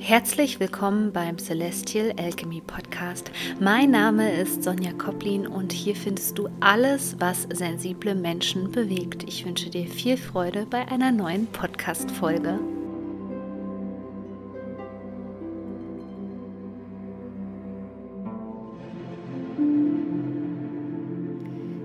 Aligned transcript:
Herzlich 0.00 0.60
willkommen 0.60 1.12
beim 1.12 1.38
Celestial 1.38 2.14
Alchemy 2.16 2.62
Podcast. 2.64 3.32
Mein 3.60 3.90
Name 3.90 4.32
ist 4.32 4.62
Sonja 4.62 4.92
Koplin 4.92 5.46
und 5.46 5.72
hier 5.72 5.96
findest 5.96 6.38
du 6.38 6.48
alles, 6.60 7.16
was 7.18 7.42
sensible 7.52 8.14
Menschen 8.14 8.70
bewegt. 8.70 9.24
Ich 9.24 9.44
wünsche 9.44 9.70
dir 9.70 9.86
viel 9.86 10.16
Freude 10.16 10.66
bei 10.70 10.86
einer 10.86 11.10
neuen 11.10 11.46
Podcast-Folge. 11.48 12.60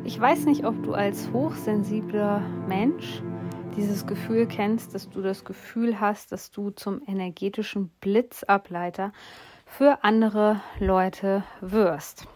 Ich 0.05 0.20
weiß 0.20 0.45
nicht, 0.45 0.66
ob 0.66 0.81
du 0.84 0.93
als 0.93 1.31
hochsensibler 1.34 2.41
Mensch 2.67 3.23
dieses 3.75 4.05
Gefühl 4.05 4.45
kennst, 4.45 4.93
dass 4.93 5.09
du 5.09 5.21
das 5.21 5.45
Gefühl 5.45 5.99
hast, 5.99 6.31
dass 6.31 6.52
du 6.52 6.70
zum 6.70 7.02
energetischen 7.07 7.89
Blitzableiter 8.02 9.11
für 9.65 10.03
andere 10.03 10.61
Leute 10.79 11.43
wirst. 11.61 12.27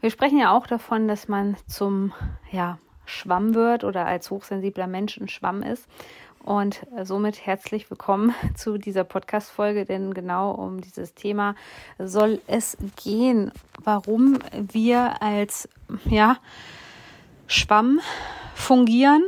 Wir 0.00 0.10
sprechen 0.10 0.38
ja 0.38 0.56
auch 0.56 0.66
davon, 0.66 1.08
dass 1.08 1.28
man 1.28 1.56
zum 1.66 2.12
ja, 2.52 2.78
Schwamm 3.04 3.54
wird 3.54 3.84
oder 3.84 4.06
als 4.06 4.30
hochsensibler 4.30 4.86
Mensch 4.86 5.16
ein 5.18 5.28
Schwamm 5.28 5.62
ist. 5.62 5.88
Und 6.44 6.86
somit 7.02 7.46
herzlich 7.46 7.90
willkommen 7.90 8.34
zu 8.54 8.78
dieser 8.78 9.04
Podcast-Folge, 9.04 9.84
denn 9.84 10.14
genau 10.14 10.52
um 10.52 10.80
dieses 10.80 11.14
Thema 11.14 11.56
soll 11.98 12.40
es 12.46 12.76
gehen, 13.02 13.50
warum 13.82 14.38
wir 14.52 15.20
als 15.22 15.68
ja, 16.04 16.36
Schwamm 17.46 18.00
fungieren 18.54 19.24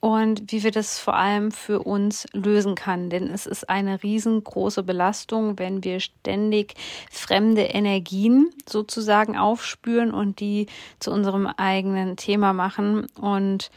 und 0.00 0.50
wie 0.50 0.62
wir 0.62 0.70
das 0.70 0.98
vor 0.98 1.14
allem 1.14 1.52
für 1.52 1.80
uns 1.80 2.26
lösen 2.32 2.74
kann. 2.74 3.10
Denn 3.10 3.28
es 3.28 3.46
ist 3.46 3.68
eine 3.68 4.02
riesengroße 4.02 4.82
Belastung, 4.82 5.58
wenn 5.58 5.84
wir 5.84 6.00
ständig 6.00 6.74
fremde 7.10 7.62
Energien 7.62 8.50
sozusagen 8.66 9.36
aufspüren 9.36 10.12
und 10.12 10.40
die 10.40 10.66
zu 10.98 11.10
unserem 11.10 11.46
eigenen 11.46 12.16
Thema 12.16 12.54
machen. 12.54 13.06
Und 13.20 13.70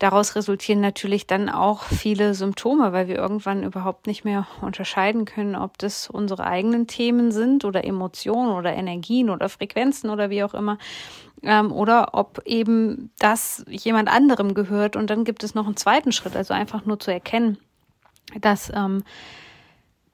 daraus 0.00 0.34
resultieren 0.34 0.80
natürlich 0.80 1.28
dann 1.28 1.48
auch 1.48 1.84
viele 1.84 2.34
Symptome, 2.34 2.92
weil 2.92 3.06
wir 3.06 3.16
irgendwann 3.16 3.62
überhaupt 3.62 4.08
nicht 4.08 4.24
mehr 4.24 4.48
unterscheiden 4.62 5.26
können, 5.26 5.54
ob 5.54 5.78
das 5.78 6.10
unsere 6.10 6.44
eigenen 6.44 6.88
Themen 6.88 7.30
sind 7.30 7.64
oder 7.64 7.84
Emotionen 7.84 8.50
oder 8.50 8.72
Energien 8.74 9.30
oder 9.30 9.48
Frequenzen 9.48 10.10
oder 10.10 10.28
wie 10.28 10.42
auch 10.42 10.54
immer 10.54 10.78
ähm, 11.42 11.72
oder 11.72 12.14
ob 12.14 12.42
eben 12.44 13.10
das 13.18 13.64
jemand 13.68 14.08
anderem 14.08 14.54
gehört. 14.54 14.96
Und 14.96 15.10
dann 15.10 15.24
gibt 15.24 15.44
es 15.44 15.54
noch 15.54 15.66
einen 15.66 15.76
zweiten 15.76 16.12
Schritt, 16.12 16.36
also 16.36 16.54
einfach 16.54 16.84
nur 16.84 16.98
zu 16.98 17.12
erkennen, 17.12 17.58
dass 18.40 18.70
ähm, 18.74 19.02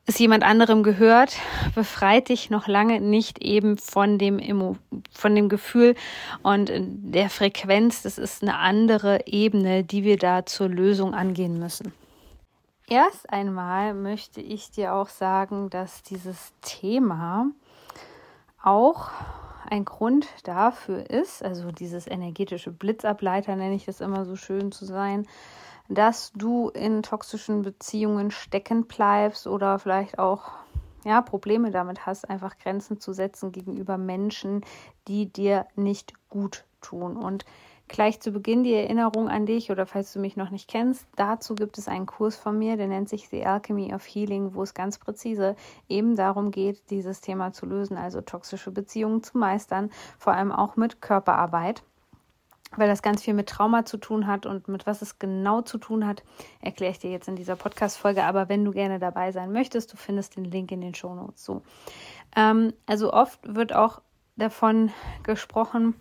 es 0.09 0.19
jemand 0.19 0.43
anderem 0.43 0.83
gehört, 0.83 1.37
befreit 1.75 2.31
dich 2.31 2.49
noch 2.49 2.67
lange 2.67 2.99
nicht 2.99 3.41
eben 3.41 3.77
von 3.77 4.17
dem, 4.17 4.41
von 5.13 5.35
dem 5.35 5.51
Gefühl 5.51 5.97
und 6.43 6.73
der 6.73 7.29
Frequenz. 7.29 8.03
Das 8.03 8.17
ist 8.17 8.43
eine 8.43 8.57
andere 8.57 9.27
Ebene, 9.27 9.85
die 9.85 10.05
wir 10.05 10.17
da 10.17 10.47
zur 10.47 10.69
Lösung 10.69 11.13
angehen 11.13 11.59
müssen. 11.59 11.93
Erst 12.89 13.31
einmal 13.31 13.93
möchte 13.93 14.41
ich 14.41 14.71
dir 14.71 14.95
auch 14.95 15.11
sagen, 15.11 15.69
dass 15.69 16.03
dieses 16.03 16.55
Thema 16.63 17.51
auch 18.63 19.11
ein 19.71 19.85
Grund 19.85 20.27
dafür 20.45 21.09
ist, 21.11 21.43
also 21.43 21.71
dieses 21.71 22.07
energetische 22.07 22.71
Blitzableiter 22.71 23.57
nenne 23.57 23.75
ich 23.75 23.85
das 23.85 24.01
immer 24.01 24.25
so 24.25 24.37
schön 24.37 24.73
zu 24.73 24.85
sein, 24.85 25.27
dass 25.89 26.33
du 26.33 26.69
in 26.69 27.03
toxischen 27.03 27.63
Beziehungen 27.63 28.31
stecken 28.31 28.87
bleibst 28.87 29.47
oder 29.47 29.79
vielleicht 29.79 30.19
auch 30.19 30.51
ja, 31.05 31.23
Probleme 31.23 31.71
damit 31.71 32.07
hast, 32.07 32.29
einfach 32.29 32.59
Grenzen 32.59 33.01
zu 33.01 33.13
setzen 33.13 33.53
gegenüber 33.53 33.97
Menschen, 33.97 34.65
die 35.07 35.33
dir 35.33 35.67
nicht 35.77 36.13
gut 36.29 36.65
tun. 36.81 37.17
Und 37.17 37.45
Gleich 37.89 38.21
zu 38.21 38.33
Beginn 38.33 38.65
die 38.65 38.75
Erinnerung 38.75 39.29
an 39.29 39.47
dich 39.47 39.71
oder 39.71 39.87
falls 39.87 40.13
du 40.13 40.21
mich 40.21 40.37
noch 40.37 40.51
nicht 40.51 40.69
kennst, 40.69 41.07
dazu 41.17 41.55
gibt 41.55 41.79
es 41.79 41.89
einen 41.89 42.05
Kurs 42.05 42.37
von 42.37 42.59
mir, 42.59 42.77
der 42.77 42.87
nennt 42.87 43.09
sich 43.09 43.29
The 43.29 43.47
Alchemy 43.47 43.95
of 43.95 44.05
Healing, 44.05 44.55
wo 44.55 44.63
es 44.63 44.75
ganz 44.75 44.99
präzise 44.99 45.57
eben 45.89 46.15
darum 46.15 46.51
geht, 46.51 46.91
dieses 46.91 47.23
Thema 47.23 47.53
zu 47.53 47.65
lösen, 47.65 47.97
also 47.97 48.21
toxische 48.21 48.71
Beziehungen 48.71 49.23
zu 49.23 49.39
meistern, 49.39 49.91
vor 50.19 50.35
allem 50.35 50.53
auch 50.53 50.77
mit 50.77 51.01
Körperarbeit. 51.01 51.83
Weil 52.77 52.89
das 52.89 53.01
ganz 53.01 53.23
viel 53.23 53.33
mit 53.33 53.49
Trauma 53.49 53.87
zu 53.87 53.97
tun 53.97 54.27
hat 54.27 54.45
und 54.45 54.69
mit 54.69 54.87
was 54.87 55.01
es 55.01 55.19
genau 55.19 55.63
zu 55.63 55.79
tun 55.79 56.07
hat, 56.07 56.23
erkläre 56.61 56.93
ich 56.93 56.99
dir 56.99 57.11
jetzt 57.11 57.27
in 57.27 57.35
dieser 57.35 57.57
Podcast-Folge. 57.57 58.25
Aber 58.25 58.51
wenn 58.51 58.63
du 58.63 58.73
gerne 58.73 58.99
dabei 58.99 59.33
sein 59.33 59.53
möchtest, 59.53 59.91
du 59.95 59.97
findest 59.97 60.37
den 60.37 60.45
Link 60.45 60.71
in 60.71 60.83
den 60.83 60.95
Shownotes. 60.95 61.43
So. 61.43 61.63
Ähm, 62.37 62.75
also 62.85 63.11
oft 63.15 63.41
wird 63.43 63.75
auch 63.75 64.03
davon 64.37 64.93
gesprochen, 65.23 65.95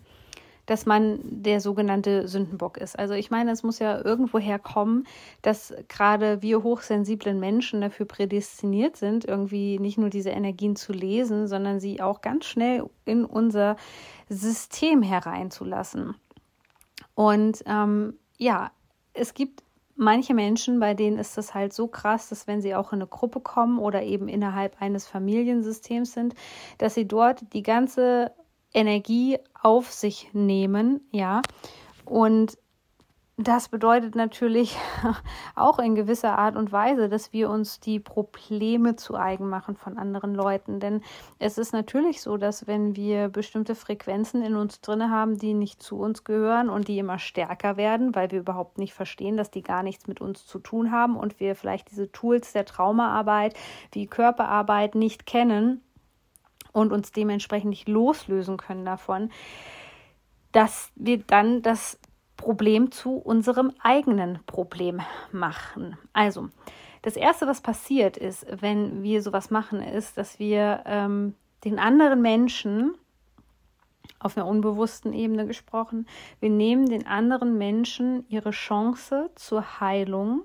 dass 0.68 0.84
man 0.84 1.20
der 1.22 1.62
sogenannte 1.62 2.28
Sündenbock 2.28 2.76
ist. 2.76 2.98
Also 2.98 3.14
ich 3.14 3.30
meine, 3.30 3.52
es 3.52 3.62
muss 3.62 3.78
ja 3.78 4.04
irgendwo 4.04 4.38
herkommen, 4.38 5.06
dass 5.40 5.72
gerade 5.88 6.42
wir 6.42 6.62
hochsensiblen 6.62 7.40
Menschen 7.40 7.80
dafür 7.80 8.04
prädestiniert 8.04 8.98
sind, 8.98 9.24
irgendwie 9.24 9.78
nicht 9.78 9.96
nur 9.96 10.10
diese 10.10 10.28
Energien 10.28 10.76
zu 10.76 10.92
lesen, 10.92 11.48
sondern 11.48 11.80
sie 11.80 12.02
auch 12.02 12.20
ganz 12.20 12.44
schnell 12.44 12.84
in 13.06 13.24
unser 13.24 13.76
System 14.28 15.02
hereinzulassen. 15.02 16.14
Und 17.14 17.64
ähm, 17.64 18.18
ja, 18.36 18.70
es 19.14 19.32
gibt 19.32 19.62
manche 19.96 20.34
Menschen, 20.34 20.80
bei 20.80 20.92
denen 20.92 21.18
ist 21.18 21.38
das 21.38 21.54
halt 21.54 21.72
so 21.72 21.86
krass, 21.86 22.28
dass 22.28 22.46
wenn 22.46 22.60
sie 22.60 22.74
auch 22.74 22.92
in 22.92 22.98
eine 22.98 23.06
Gruppe 23.06 23.40
kommen 23.40 23.78
oder 23.78 24.02
eben 24.02 24.28
innerhalb 24.28 24.82
eines 24.82 25.06
Familiensystems 25.06 26.12
sind, 26.12 26.34
dass 26.76 26.92
sie 26.92 27.08
dort 27.08 27.54
die 27.54 27.62
ganze 27.62 28.32
Energie 28.74 29.38
auf 29.60 29.92
sich 29.92 30.30
nehmen, 30.32 31.00
ja. 31.10 31.42
Und 32.04 32.58
das 33.40 33.68
bedeutet 33.68 34.16
natürlich 34.16 34.76
auch 35.54 35.78
in 35.78 35.94
gewisser 35.94 36.36
Art 36.36 36.56
und 36.56 36.72
Weise, 36.72 37.08
dass 37.08 37.32
wir 37.32 37.48
uns 37.48 37.78
die 37.78 38.00
Probleme 38.00 38.96
zu 38.96 39.14
eigen 39.14 39.48
machen 39.48 39.76
von 39.76 39.96
anderen 39.96 40.34
Leuten. 40.34 40.80
Denn 40.80 41.02
es 41.38 41.56
ist 41.56 41.72
natürlich 41.72 42.20
so, 42.20 42.36
dass 42.36 42.66
wenn 42.66 42.96
wir 42.96 43.28
bestimmte 43.28 43.76
Frequenzen 43.76 44.42
in 44.42 44.56
uns 44.56 44.80
drin 44.80 45.08
haben, 45.08 45.38
die 45.38 45.54
nicht 45.54 45.80
zu 45.80 46.00
uns 46.00 46.24
gehören 46.24 46.68
und 46.68 46.88
die 46.88 46.98
immer 46.98 47.20
stärker 47.20 47.76
werden, 47.76 48.12
weil 48.16 48.32
wir 48.32 48.40
überhaupt 48.40 48.76
nicht 48.76 48.92
verstehen, 48.92 49.36
dass 49.36 49.52
die 49.52 49.62
gar 49.62 49.84
nichts 49.84 50.08
mit 50.08 50.20
uns 50.20 50.44
zu 50.44 50.58
tun 50.58 50.90
haben 50.90 51.16
und 51.16 51.38
wir 51.38 51.54
vielleicht 51.54 51.92
diese 51.92 52.10
Tools 52.10 52.52
der 52.52 52.64
Traumaarbeit 52.64 53.54
wie 53.92 54.08
Körperarbeit 54.08 54.96
nicht 54.96 55.26
kennen, 55.26 55.80
und 56.72 56.92
uns 56.92 57.12
dementsprechend 57.12 57.70
nicht 57.70 57.88
loslösen 57.88 58.56
können 58.56 58.84
davon, 58.84 59.30
dass 60.52 60.90
wir 60.96 61.18
dann 61.18 61.62
das 61.62 61.98
Problem 62.36 62.90
zu 62.90 63.16
unserem 63.16 63.72
eigenen 63.82 64.38
Problem 64.46 65.00
machen. 65.32 65.98
Also, 66.12 66.48
das 67.02 67.16
Erste, 67.16 67.46
was 67.46 67.60
passiert 67.60 68.16
ist, 68.16 68.46
wenn 68.60 69.02
wir 69.02 69.22
sowas 69.22 69.50
machen, 69.50 69.82
ist, 69.82 70.18
dass 70.18 70.38
wir 70.38 70.82
ähm, 70.86 71.34
den 71.64 71.78
anderen 71.78 72.22
Menschen, 72.22 72.94
auf 74.20 74.36
einer 74.36 74.46
unbewussten 74.46 75.12
Ebene 75.12 75.46
gesprochen, 75.46 76.06
wir 76.40 76.50
nehmen 76.50 76.86
den 76.86 77.06
anderen 77.06 77.56
Menschen 77.56 78.24
ihre 78.28 78.50
Chance 78.50 79.30
zur 79.36 79.80
Heilung, 79.80 80.42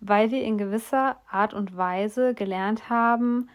weil 0.00 0.30
wir 0.30 0.42
in 0.42 0.58
gewisser 0.58 1.18
Art 1.30 1.54
und 1.54 1.76
Weise 1.76 2.34
gelernt 2.34 2.88
haben, 2.90 3.48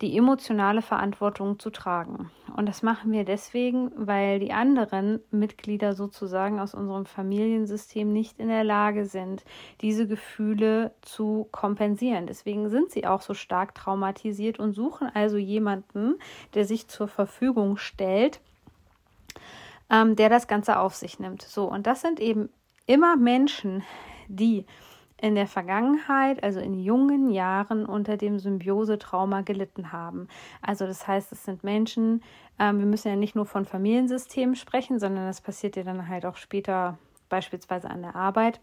die 0.00 0.16
emotionale 0.16 0.80
Verantwortung 0.80 1.58
zu 1.58 1.70
tragen. 1.70 2.30
Und 2.56 2.66
das 2.66 2.82
machen 2.82 3.12
wir 3.12 3.24
deswegen, 3.24 3.92
weil 3.94 4.40
die 4.40 4.52
anderen 4.52 5.20
Mitglieder 5.30 5.94
sozusagen 5.94 6.58
aus 6.58 6.74
unserem 6.74 7.04
Familiensystem 7.04 8.10
nicht 8.12 8.38
in 8.38 8.48
der 8.48 8.64
Lage 8.64 9.04
sind, 9.04 9.44
diese 9.82 10.06
Gefühle 10.06 10.92
zu 11.02 11.48
kompensieren. 11.52 12.26
Deswegen 12.26 12.70
sind 12.70 12.90
sie 12.90 13.06
auch 13.06 13.20
so 13.20 13.34
stark 13.34 13.74
traumatisiert 13.74 14.58
und 14.58 14.72
suchen 14.72 15.10
also 15.12 15.36
jemanden, 15.36 16.14
der 16.54 16.64
sich 16.64 16.88
zur 16.88 17.08
Verfügung 17.08 17.76
stellt, 17.76 18.40
ähm, 19.90 20.16
der 20.16 20.30
das 20.30 20.48
Ganze 20.48 20.78
auf 20.78 20.94
sich 20.94 21.18
nimmt. 21.18 21.42
So, 21.42 21.70
und 21.70 21.86
das 21.86 22.00
sind 22.00 22.20
eben 22.20 22.48
immer 22.86 23.16
Menschen, 23.16 23.82
die 24.28 24.64
in 25.20 25.34
der 25.34 25.46
Vergangenheit, 25.46 26.42
also 26.42 26.60
in 26.60 26.74
jungen 26.74 27.30
Jahren, 27.30 27.84
unter 27.84 28.16
dem 28.16 28.38
Symbiose-Trauma 28.38 29.42
gelitten 29.42 29.92
haben. 29.92 30.28
Also 30.62 30.86
das 30.86 31.06
heißt, 31.06 31.32
es 31.32 31.44
sind 31.44 31.62
Menschen, 31.62 32.22
ähm, 32.58 32.78
wir 32.78 32.86
müssen 32.86 33.08
ja 33.08 33.16
nicht 33.16 33.36
nur 33.36 33.46
von 33.46 33.64
Familiensystemen 33.64 34.56
sprechen, 34.56 34.98
sondern 34.98 35.26
das 35.26 35.40
passiert 35.40 35.76
ja 35.76 35.82
dann 35.82 36.08
halt 36.08 36.24
auch 36.24 36.36
später 36.36 36.98
beispielsweise 37.28 37.90
an 37.90 38.02
der 38.02 38.16
Arbeit 38.16 38.60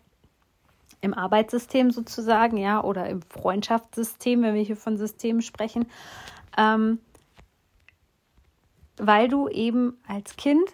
im 1.01 1.13
Arbeitssystem 1.13 1.91
sozusagen, 1.91 2.57
ja, 2.57 2.83
oder 2.83 3.07
im 3.07 3.21
Freundschaftssystem, 3.21 4.41
wenn 4.41 4.55
wir 4.55 4.63
hier 4.63 4.77
von 4.77 4.97
Systemen 4.97 5.41
sprechen, 5.41 5.85
ähm, 6.57 6.99
weil 8.97 9.27
du 9.27 9.47
eben 9.47 9.97
als 10.07 10.35
Kind 10.37 10.73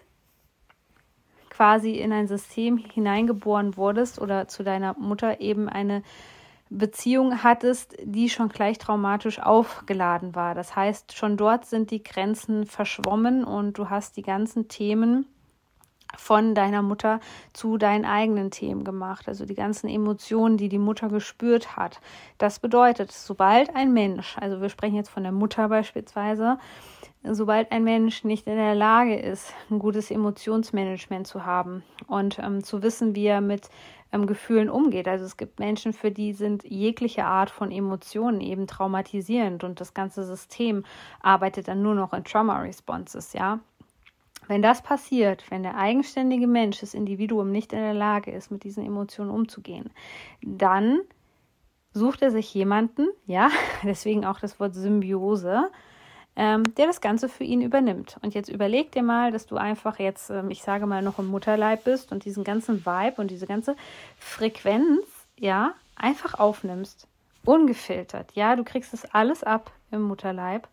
quasi 1.54 1.92
in 1.92 2.12
ein 2.12 2.26
System 2.26 2.76
hineingeboren 2.76 3.76
wurdest 3.76 4.20
oder 4.20 4.48
zu 4.48 4.64
deiner 4.64 4.94
Mutter 4.98 5.40
eben 5.40 5.68
eine 5.68 6.02
Beziehung 6.68 7.44
hattest, 7.44 7.96
die 8.02 8.28
schon 8.28 8.48
gleich 8.48 8.78
traumatisch 8.78 9.38
aufgeladen 9.38 10.34
war. 10.34 10.54
Das 10.54 10.74
heißt, 10.74 11.16
schon 11.16 11.36
dort 11.36 11.66
sind 11.66 11.90
die 11.90 12.02
Grenzen 12.02 12.66
verschwommen 12.66 13.44
und 13.44 13.78
du 13.78 13.90
hast 13.90 14.16
die 14.16 14.22
ganzen 14.22 14.66
Themen 14.66 15.26
von 16.16 16.54
deiner 16.54 16.82
Mutter 16.82 17.20
zu 17.52 17.78
deinen 17.78 18.04
eigenen 18.04 18.50
Themen 18.50 18.84
gemacht, 18.84 19.28
also 19.28 19.44
die 19.44 19.54
ganzen 19.54 19.88
Emotionen, 19.88 20.56
die 20.56 20.68
die 20.68 20.78
Mutter 20.78 21.08
gespürt 21.08 21.76
hat. 21.76 22.00
Das 22.38 22.58
bedeutet, 22.58 23.12
sobald 23.12 23.74
ein 23.74 23.92
Mensch, 23.92 24.36
also 24.38 24.60
wir 24.60 24.68
sprechen 24.68 24.96
jetzt 24.96 25.10
von 25.10 25.22
der 25.22 25.32
Mutter 25.32 25.68
beispielsweise, 25.68 26.58
sobald 27.22 27.72
ein 27.72 27.84
Mensch 27.84 28.24
nicht 28.24 28.46
in 28.46 28.56
der 28.56 28.74
Lage 28.74 29.16
ist, 29.16 29.54
ein 29.70 29.78
gutes 29.78 30.10
Emotionsmanagement 30.10 31.26
zu 31.26 31.44
haben 31.44 31.82
und 32.06 32.38
ähm, 32.38 32.62
zu 32.62 32.82
wissen, 32.82 33.14
wie 33.14 33.26
er 33.26 33.40
mit 33.40 33.68
ähm, 34.12 34.26
Gefühlen 34.26 34.70
umgeht. 34.70 35.08
Also 35.08 35.24
es 35.24 35.36
gibt 35.36 35.58
Menschen, 35.58 35.92
für 35.92 36.10
die 36.10 36.32
sind 36.32 36.64
jegliche 36.64 37.24
Art 37.24 37.50
von 37.50 37.70
Emotionen 37.70 38.40
eben 38.40 38.66
traumatisierend 38.66 39.64
und 39.64 39.80
das 39.80 39.94
ganze 39.94 40.24
System 40.24 40.84
arbeitet 41.20 41.68
dann 41.68 41.82
nur 41.82 41.94
noch 41.94 42.12
in 42.12 42.24
Trauma 42.24 42.60
Responses, 42.60 43.32
ja. 43.32 43.58
Wenn 44.46 44.62
das 44.62 44.82
passiert, 44.82 45.50
wenn 45.50 45.62
der 45.62 45.76
eigenständige 45.76 46.46
Mensch, 46.46 46.80
das 46.80 46.94
Individuum 46.94 47.50
nicht 47.50 47.72
in 47.72 47.80
der 47.80 47.94
Lage 47.94 48.30
ist, 48.30 48.50
mit 48.50 48.64
diesen 48.64 48.84
Emotionen 48.84 49.30
umzugehen, 49.30 49.90
dann 50.42 51.00
sucht 51.92 52.22
er 52.22 52.30
sich 52.30 52.52
jemanden, 52.52 53.08
ja, 53.26 53.50
deswegen 53.82 54.24
auch 54.24 54.40
das 54.40 54.60
Wort 54.60 54.74
Symbiose, 54.74 55.70
ähm, 56.36 56.64
der 56.76 56.86
das 56.86 57.00
Ganze 57.00 57.28
für 57.28 57.44
ihn 57.44 57.62
übernimmt. 57.62 58.18
Und 58.22 58.34
jetzt 58.34 58.48
überleg 58.48 58.90
dir 58.92 59.02
mal, 59.02 59.30
dass 59.30 59.46
du 59.46 59.56
einfach 59.56 59.98
jetzt, 59.98 60.30
ähm, 60.30 60.50
ich 60.50 60.62
sage 60.62 60.86
mal, 60.86 61.00
noch 61.00 61.18
im 61.18 61.26
Mutterleib 61.26 61.84
bist 61.84 62.10
und 62.12 62.24
diesen 62.24 62.44
ganzen 62.44 62.84
Vibe 62.84 63.20
und 63.20 63.30
diese 63.30 63.46
ganze 63.46 63.76
Frequenz, 64.18 65.06
ja, 65.38 65.74
einfach 65.96 66.34
aufnimmst. 66.34 67.06
Ungefiltert. 67.44 68.32
Ja, 68.32 68.56
du 68.56 68.64
kriegst 68.64 68.92
das 68.92 69.04
alles 69.14 69.44
ab 69.44 69.70
im 69.90 70.02
Mutterleib. 70.02 70.66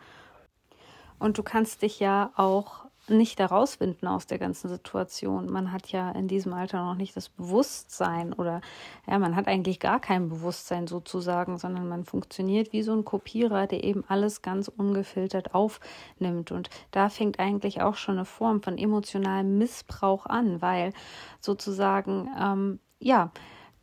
Und 1.19 1.37
du 1.37 1.43
kannst 1.43 1.83
dich 1.83 1.99
ja 1.99 2.31
auch 2.35 2.85
nicht 3.07 3.39
herausfinden 3.39 4.07
aus 4.07 4.27
der 4.27 4.37
ganzen 4.37 4.69
Situation. 4.69 5.51
Man 5.51 5.71
hat 5.71 5.87
ja 5.91 6.11
in 6.11 6.27
diesem 6.27 6.53
Alter 6.53 6.83
noch 6.83 6.95
nicht 6.95 7.15
das 7.15 7.29
Bewusstsein 7.29 8.33
oder 8.33 8.61
ja, 9.07 9.17
man 9.17 9.35
hat 9.35 9.47
eigentlich 9.47 9.79
gar 9.79 9.99
kein 9.99 10.29
Bewusstsein 10.29 10.87
sozusagen, 10.87 11.57
sondern 11.57 11.87
man 11.87 12.05
funktioniert 12.05 12.73
wie 12.73 12.83
so 12.83 12.93
ein 12.93 13.03
Kopierer, 13.03 13.67
der 13.67 13.83
eben 13.83 14.03
alles 14.07 14.41
ganz 14.41 14.67
ungefiltert 14.67 15.53
aufnimmt. 15.55 16.51
Und 16.51 16.69
da 16.91 17.09
fängt 17.09 17.39
eigentlich 17.39 17.81
auch 17.81 17.95
schon 17.95 18.15
eine 18.15 18.25
Form 18.25 18.61
von 18.61 18.77
emotionalem 18.77 19.57
Missbrauch 19.57 20.25
an, 20.25 20.61
weil 20.61 20.93
sozusagen, 21.39 22.29
ähm, 22.39 22.79
ja, 22.99 23.31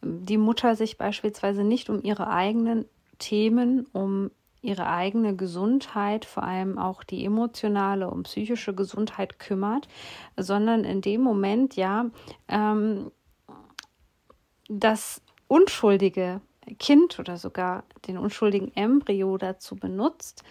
die 0.01 0.39
Mutter 0.39 0.77
sich 0.77 0.97
beispielsweise 0.97 1.65
nicht 1.65 1.91
um 1.91 2.03
ihre 2.03 2.29
eigenen 2.29 2.85
Themen, 3.19 3.87
um 3.93 4.31
ihre 4.69 4.87
eigene 4.87 5.35
Gesundheit, 5.35 6.25
vor 6.25 6.43
allem 6.43 6.79
auch 6.79 7.03
die 7.03 7.25
emotionale 7.25 8.11
und 8.11 8.25
psychische 8.25 8.75
Gesundheit 8.75 9.39
kümmert, 9.39 9.89
sondern 10.37 10.85
in 10.85 11.01
dem 11.01 11.23
Moment 11.23 11.75
ja 11.75 12.11
ähm, 12.49 13.11
das 14.69 15.23
unschuldige 15.49 16.43
Kind 16.79 17.19
oder 17.19 17.39
sogar 17.39 17.85
den 18.07 18.19
unschuldigen 18.19 18.71
Embryo 18.77 19.39
dazu 19.39 19.75
benutzt, 19.75 20.43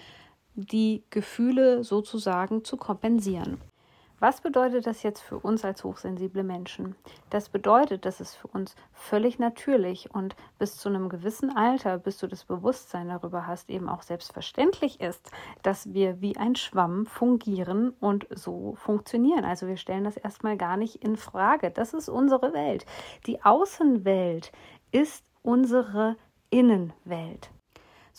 die 0.56 1.04
Gefühle 1.12 1.84
sozusagen 1.84 2.64
zu 2.66 2.78
kompensieren. 2.78 3.62
Was 4.20 4.42
bedeutet 4.42 4.88
das 4.88 5.04
jetzt 5.04 5.22
für 5.22 5.38
uns 5.38 5.64
als 5.64 5.84
hochsensible 5.84 6.44
Menschen? 6.44 6.96
Das 7.30 7.50
bedeutet, 7.50 8.04
dass 8.04 8.20
es 8.20 8.34
für 8.34 8.48
uns 8.48 8.76
völlig 8.92 9.38
natürlich 9.38 10.12
und 10.12 10.36
bis 10.58 10.78
zu 10.78 10.90
einem 10.90 11.08
gewissen 11.08 11.56
Alter, 11.56 12.00
bis 12.00 12.18
du 12.18 12.26
das 12.26 12.44
Bewusstsein 12.44 13.10
darüber 13.10 13.46
hast, 13.46 13.70
eben 13.70 13.88
auch 13.88 14.02
selbstverständlich 14.02 15.02
ist, 15.02 15.30
dass 15.62 15.94
wir 15.94 16.20
wie 16.20 16.36
ein 16.36 16.56
Schwamm 16.56 17.06
fungieren 17.06 17.92
und 18.00 18.26
so 18.32 18.74
funktionieren. 18.76 19.46
Also 19.46 19.68
wir 19.68 19.78
stellen 19.78 20.06
das 20.06 20.18
erstmal 20.18 20.58
gar 20.58 20.78
nicht 20.78 21.04
in 21.04 21.16
Frage. 21.16 21.70
Das 21.70 21.94
ist 21.94 22.10
unsere 22.10 22.54
Welt. 22.54 22.88
Die 23.28 23.44
Außenwelt 23.44 24.52
ist 24.92 25.24
unsere 25.44 26.18
Innenwelt. 26.50 27.52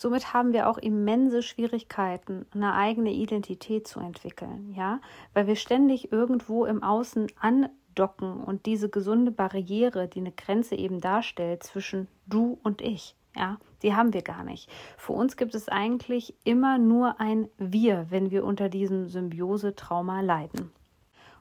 Somit 0.01 0.33
haben 0.33 0.53
wir 0.53 0.69
auch 0.69 0.77
immense 0.77 1.43
Schwierigkeiten, 1.43 2.45
eine 2.53 2.73
eigene 2.73 3.11
Identität 3.11 3.85
zu 3.85 3.99
entwickeln, 3.99 4.73
ja, 4.73 5.01
weil 5.33 5.45
wir 5.45 5.57
ständig 5.57 6.13
irgendwo 6.13 6.63
im 6.63 6.81
Außen 6.83 7.27
andocken 7.37 8.41
und 8.41 8.65
diese 8.65 8.87
gesunde 8.87 9.31
Barriere, 9.31 10.07
die 10.07 10.21
eine 10.21 10.31
Grenze 10.31 10.75
eben 10.75 11.01
darstellt 11.01 11.63
zwischen 11.63 12.07
du 12.27 12.57
und 12.63 12.81
ich, 12.81 13.17
ja, 13.35 13.57
die 13.81 13.93
haben 13.93 14.13
wir 14.13 14.21
gar 14.21 14.45
nicht. 14.45 14.69
Für 14.95 15.11
uns 15.11 15.35
gibt 15.35 15.53
es 15.53 15.67
eigentlich 15.67 16.33
immer 16.45 16.77
nur 16.77 17.19
ein 17.19 17.49
Wir, 17.57 18.05
wenn 18.09 18.31
wir 18.31 18.45
unter 18.45 18.69
diesem 18.69 19.09
Symbiose-Trauma 19.09 20.21
leiden. 20.21 20.71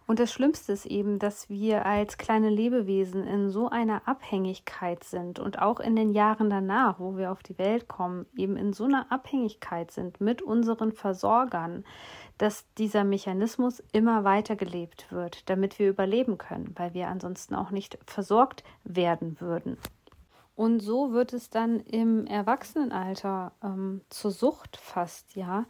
Und 0.09 0.19
das 0.21 0.33
Schlimmste 0.33 0.73
ist 0.73 0.87
eben, 0.87 1.19
dass 1.19 1.51
wir 1.51 1.85
als 1.85 2.17
kleine 2.17 2.49
Lebewesen 2.49 3.27
in 3.27 3.51
so 3.51 3.69
einer 3.69 4.09
Abhängigkeit 4.09 5.05
sind 5.05 5.39
und 5.39 5.59
auch 5.59 5.81
in 5.81 5.97
den 5.97 6.15
Jahren 6.15 6.49
danach, 6.49 6.99
wo 6.99 7.19
wir 7.19 7.31
auf 7.31 7.43
die 7.43 7.59
Welt 7.59 7.89
kommen, 7.89 8.25
eben 8.35 8.57
in 8.57 8.73
so 8.73 8.85
einer 8.85 9.13
Abhängigkeit 9.13 9.91
sind 9.91 10.19
mit 10.19 10.41
unseren 10.41 10.93
Versorgern, 10.93 11.85
dass 12.39 12.65
dieser 12.79 13.05
Mechanismus 13.05 13.83
immer 13.93 14.25
weiter 14.25 14.57
gelebt 14.57 15.13
wird, 15.13 15.51
damit 15.51 15.79
wir 15.79 15.91
überleben 15.91 16.39
können, 16.39 16.75
weil 16.77 16.95
wir 16.95 17.09
ansonsten 17.09 17.55
auch 17.55 17.71
nicht 17.71 17.99
versorgt 18.07 18.65
werden 18.85 19.39
würden. 19.43 19.77
Und 20.57 20.81
so 20.81 21.13
wird 21.13 21.35
es 21.35 21.51
dann 21.51 21.81
im 21.81 22.27
Erwachsenenalter 22.27 23.53
ähm, 23.63 24.01
zur 24.09 24.31
Sucht 24.31 24.79
fast, 24.79 25.37
ja, 25.37 25.67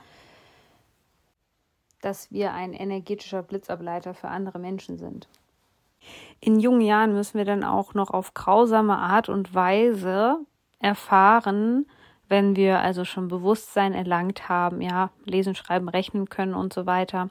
dass 2.00 2.30
wir 2.30 2.52
ein 2.52 2.72
energetischer 2.72 3.42
Blitzableiter 3.42 4.14
für 4.14 4.28
andere 4.28 4.58
Menschen 4.58 4.98
sind. 4.98 5.28
In 6.40 6.60
jungen 6.60 6.80
Jahren 6.80 7.12
müssen 7.12 7.38
wir 7.38 7.44
dann 7.44 7.64
auch 7.64 7.94
noch 7.94 8.10
auf 8.10 8.34
grausame 8.34 8.96
Art 8.96 9.28
und 9.28 9.54
Weise 9.54 10.38
erfahren, 10.78 11.86
wenn 12.28 12.56
wir 12.56 12.80
also 12.80 13.04
schon 13.04 13.28
Bewusstsein 13.28 13.94
erlangt 13.94 14.48
haben, 14.48 14.80
ja, 14.80 15.10
lesen, 15.24 15.54
schreiben, 15.54 15.88
rechnen 15.88 16.28
können 16.28 16.54
und 16.54 16.72
so 16.72 16.86
weiter, 16.86 17.30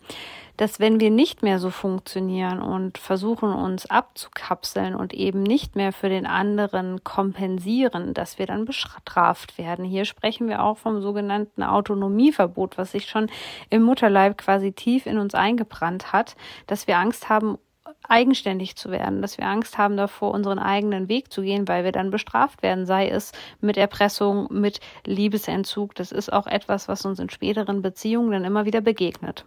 dass 0.58 0.80
wenn 0.80 1.00
wir 1.00 1.12
nicht 1.12 1.44
mehr 1.44 1.60
so 1.60 1.70
funktionieren 1.70 2.62
und 2.62 2.98
versuchen 2.98 3.54
uns 3.54 3.86
abzukapseln 3.86 4.96
und 4.96 5.14
eben 5.14 5.44
nicht 5.44 5.76
mehr 5.76 5.94
für 5.94 6.10
den 6.10 6.26
anderen 6.26 7.04
kompensieren, 7.04 8.16
dass 8.16 8.40
wir 8.40 8.48
dann 8.48 8.66
bestraft 8.66 9.58
werden. 9.60 9.86
Hier 9.86 10.06
sprechen 10.06 10.50
wir 10.50 10.64
auch 10.64 10.78
vom 10.78 11.02
sogenannten 11.02 11.62
Autonomieverbot, 11.62 12.78
was 12.78 12.92
sich 12.92 13.08
schon 13.08 13.30
im 13.70 13.84
Mutterleib 13.84 14.38
quasi 14.38 14.72
tief 14.72 15.06
in 15.06 15.20
uns 15.20 15.36
eingebrannt 15.36 16.12
hat, 16.12 16.36
dass 16.66 16.88
wir 16.88 16.98
Angst 16.98 17.30
haben, 17.30 17.60
eigenständig 18.08 18.76
zu 18.76 18.92
werden, 18.92 19.22
dass 19.22 19.38
wir 19.38 19.46
Angst 19.46 19.78
haben 19.78 19.98
davor, 19.98 20.32
unseren 20.32 20.60
eigenen 20.60 21.10
Weg 21.10 21.32
zu 21.32 21.42
gehen, 21.42 21.68
weil 21.68 21.84
wir 21.84 21.92
dann 21.92 22.10
bestraft 22.10 22.64
werden, 22.64 22.86
sei 22.86 23.10
es 23.10 23.32
mit 23.62 23.78
Erpressung, 23.78 24.48
mit 24.52 24.80
Liebesentzug. 25.06 25.96
Das 25.96 26.12
ist 26.12 26.32
auch 26.32 26.48
etwas, 26.48 26.88
was 26.88 27.06
uns 27.06 27.20
in 27.20 27.30
späteren 27.30 27.82
Beziehungen 27.82 28.32
dann 28.32 28.46
immer 28.46 28.66
wieder 28.66 28.82
begegnet. 28.82 29.46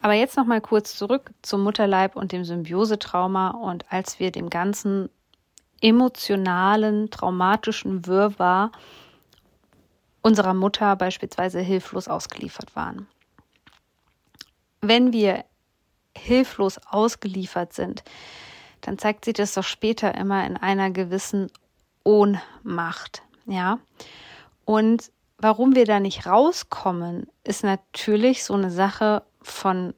Aber 0.00 0.14
jetzt 0.14 0.36
noch 0.36 0.46
mal 0.46 0.60
kurz 0.60 0.96
zurück 0.96 1.30
zum 1.42 1.62
Mutterleib 1.62 2.16
und 2.16 2.32
dem 2.32 2.44
Symbiosetrauma 2.44 3.50
und 3.50 3.84
als 3.90 4.18
wir 4.18 4.32
dem 4.32 4.50
ganzen 4.50 5.08
emotionalen, 5.80 7.10
traumatischen 7.10 8.06
Wirrwarr 8.06 8.72
unserer 10.22 10.54
Mutter 10.54 10.94
beispielsweise 10.96 11.60
hilflos 11.60 12.08
ausgeliefert 12.08 12.74
waren. 12.74 13.06
Wenn 14.80 15.12
wir 15.12 15.44
hilflos 16.16 16.78
ausgeliefert 16.86 17.72
sind, 17.72 18.02
dann 18.80 18.98
zeigt 18.98 19.24
sich 19.24 19.34
das 19.34 19.54
doch 19.54 19.64
später 19.64 20.14
immer 20.14 20.44
in 20.46 20.56
einer 20.56 20.90
gewissen 20.90 21.50
Ohnmacht, 22.04 23.22
ja. 23.46 23.78
Und 24.64 25.10
warum 25.38 25.74
wir 25.74 25.84
da 25.84 26.00
nicht 26.00 26.26
rauskommen, 26.26 27.26
ist 27.44 27.64
natürlich 27.64 28.44
so 28.44 28.54
eine 28.54 28.70
Sache 28.70 29.22
von 29.40 29.94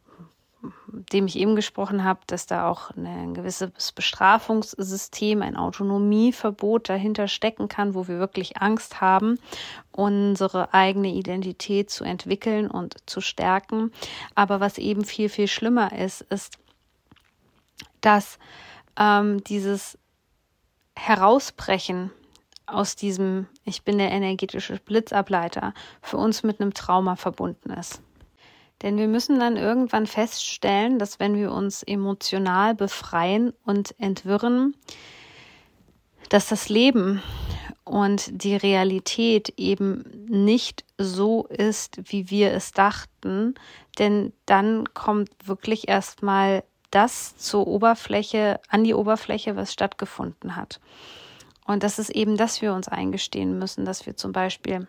dem 1.13 1.27
ich 1.27 1.37
eben 1.37 1.57
gesprochen 1.57 2.05
habe, 2.05 2.21
dass 2.27 2.47
da 2.47 2.69
auch 2.69 2.91
ein 2.97 3.35
gewisses 3.35 3.93
Bestrafungssystem, 3.93 5.43
ein 5.43 5.57
Autonomieverbot 5.57 6.89
dahinter 6.89 7.29
stecken 7.29 7.69
kann, 7.69 7.95
wo 7.95 8.09
wir 8.09 8.19
wirklich 8.19 8.59
Angst 8.59 9.01
haben, 9.01 9.39
unsere 9.93 10.73
eigene 10.73 11.09
Identität 11.09 11.91
zu 11.91 12.05
entwickeln 12.05 12.71
und 12.71 12.97
zu 13.07 13.21
stärken. 13.21 13.93
Aber 14.35 14.61
was 14.61 14.79
eben 14.79 15.05
viel, 15.05 15.29
viel 15.29 15.49
schlimmer 15.49 15.93
ist, 15.93 16.21
ist, 16.23 16.59
dass 18.01 18.39
ähm, 18.99 19.43
dieses 19.45 19.99
Herausbrechen 20.97 22.11
aus 22.67 22.97
diesem, 22.97 23.47
ich 23.65 23.83
bin 23.83 23.99
der 23.99 24.11
energetische 24.11 24.79
Blitzableiter, 24.79 25.75
für 26.01 26.17
uns 26.17 26.43
mit 26.43 26.61
einem 26.61 26.73
Trauma 26.73 27.17
verbunden 27.17 27.71
ist. 27.71 28.01
Denn 28.85 28.99
wir 28.99 29.09
müssen 29.09 29.41
dann 29.41 29.57
irgendwann 29.57 30.07
feststellen, 30.07 30.99
dass 30.99 31.19
wenn 31.19 31.37
wir 31.37 31.53
uns 31.53 31.83
emotional 31.83 32.75
befreien 32.75 33.55
und 33.65 33.99
entwirren, 33.99 34.77
dass 36.29 36.49
das 36.49 36.69
Leben 36.69 37.23
und 37.85 38.45
die 38.45 38.55
Realität 38.55 39.55
eben 39.57 40.27
nicht 40.29 40.85
so 40.99 41.47
ist, 41.47 41.99
wie 42.13 42.29
wir 42.29 42.53
es 42.53 42.73
dachten, 42.73 43.55
denn 43.99 44.35
dann 44.45 44.93
kommt 44.93 45.31
wirklich 45.43 45.89
erstmal 45.89 46.63
das 46.91 47.39
zur 47.39 47.67
Oberfläche, 47.67 48.61
an 48.69 48.85
die 48.85 48.95
Oberfläche, 48.95 49.57
was 49.57 49.73
stattgefunden 49.73 50.57
hat. 50.57 50.79
Und 51.67 51.85
das 51.85 51.99
ist 51.99 52.11
eben, 52.11 52.37
dass 52.37 52.61
wir 52.61 52.75
uns 52.75 52.89
eingestehen 52.89 53.59
müssen, 53.59 53.87
dass 53.87 54.05
wir 54.05 54.15
zum 54.15 54.33
Beispiel 54.33 54.87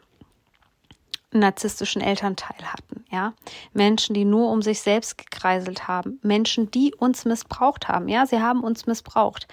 narzisstischen 1.31 2.01
Elternteil 2.01 2.71
hatten, 2.71 3.05
ja. 3.11 3.33
Menschen, 3.73 4.13
die 4.13 4.25
nur 4.25 4.51
um 4.51 4.61
sich 4.61 4.81
selbst 4.81 5.17
gekreiselt 5.17 5.87
haben, 5.87 6.19
Menschen, 6.21 6.71
die 6.71 6.93
uns 6.95 7.25
missbraucht 7.25 7.87
haben, 7.87 8.07
ja, 8.07 8.25
sie 8.25 8.41
haben 8.41 8.63
uns 8.63 8.85
missbraucht. 8.85 9.47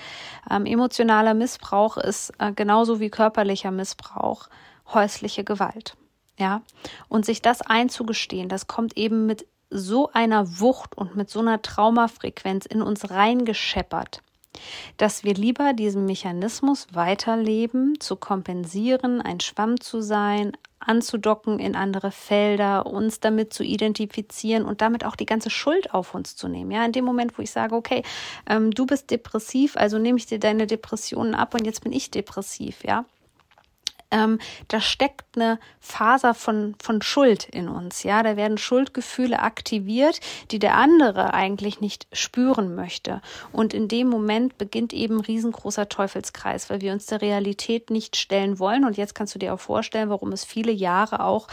Ähm, 0.51 0.67
emotionaler 0.67 1.35
Missbrauch 1.35 1.97
ist 1.97 2.33
äh, 2.39 2.53
genauso 2.53 3.01
wie 3.01 3.11
körperlicher 3.11 3.71
Missbrauch 3.71 4.49
häusliche 4.93 5.45
Gewalt, 5.45 5.97
ja. 6.39 6.63
Und 7.09 7.25
sich 7.25 7.43
das 7.43 7.63
einzugestehen, 7.63 8.49
das 8.49 8.67
kommt 8.67 8.97
eben 8.97 9.27
mit 9.27 9.47
so 9.71 10.11
einer 10.13 10.61
Wucht 10.61 10.97
und 10.97 11.17
mit 11.17 11.31
so 11.31 11.41
einer 11.41 11.63
Traumafrequenz 11.63 12.67
in 12.67 12.83
uns 12.83 13.11
reingescheppert 13.11 14.23
dass 14.97 15.25
wir 15.25 15.35
lieber 15.35 15.73
diesen 15.73 16.05
Mechanismus 16.05 16.87
weiterleben, 16.93 17.99
zu 18.01 18.17
kompensieren, 18.17 19.21
ein 19.21 19.41
Schwamm 19.41 19.81
zu 19.81 20.01
sein, 20.01 20.53
anzudocken 20.79 21.59
in 21.59 21.77
andere 21.77 22.11
Felder, 22.11 22.87
uns 22.87 23.21
damit 23.21 23.53
zu 23.53 23.63
identifizieren 23.63 24.65
und 24.65 24.81
damit 24.81 25.05
auch 25.05 25.17
die 25.17 25.27
ganze 25.27 25.51
Schuld 25.51 25.95
auf 25.95 26.15
uns 26.15 26.37
zu 26.37 26.49
nehmen. 26.49 26.71
Ja, 26.71 26.85
in 26.85 26.93
dem 26.93 27.05
Moment, 27.05 27.39
wo 27.39 27.43
ich 27.43 27.51
sage, 27.51 27.75
okay, 27.75 28.03
ähm, 28.49 28.71
du 28.73 28.87
bist 28.87 29.11
depressiv, 29.11 29.77
also 29.77 29.99
nehme 29.99 30.19
ich 30.19 30.27
dir 30.27 30.41
deine 30.41 30.67
Depressionen 30.67 31.35
ab 31.35 31.55
und 31.55 31.65
jetzt 31.65 31.83
bin 31.83 31.93
ich 31.93 32.11
depressiv, 32.11 32.85
ja 32.85 33.05
ähm, 34.13 34.39
da 34.69 34.81
steckt 34.81 35.37
eine 35.37 35.59
Faser 35.81 36.35
von, 36.35 36.77
von 36.81 37.03
Schuld 37.03 37.49
in 37.49 37.69
uns. 37.69 38.05
Ja, 38.05 38.23
da 38.23 38.37
werden 38.37 38.59
Schuldgefühle 38.59 39.41
aktiviert, 39.41 40.21
die 40.51 40.59
der 40.59 40.77
andere 40.77 41.35
eigentlich 41.35 41.81
nicht 41.81 42.07
spüren 42.13 42.75
möchte. 42.75 43.21
Und 43.51 43.75
in 43.75 43.89
dem 43.89 44.09
Moment 44.09 44.59
beginnt 44.59 44.93
eben 44.93 45.17
ein 45.17 45.25
riesengroßer 45.25 45.89
Teufelskreis, 45.89 46.71
weil 46.71 46.83
wir 46.83 46.93
uns 46.93 47.07
der 47.07 47.23
Realität 47.23 47.91
nicht 47.91 48.17
stellen 48.17 48.59
wollen. 48.59 48.85
Und 48.85 48.97
jetzt 48.97 49.15
kannst 49.15 49.35
du 49.35 49.39
dir 49.39 49.55
auch 49.55 49.61
vorstellen, 49.61 50.11
warum 50.11 50.33
es 50.33 50.45
viele 50.45 50.73
Jahre 50.73 51.25
auch 51.25 51.49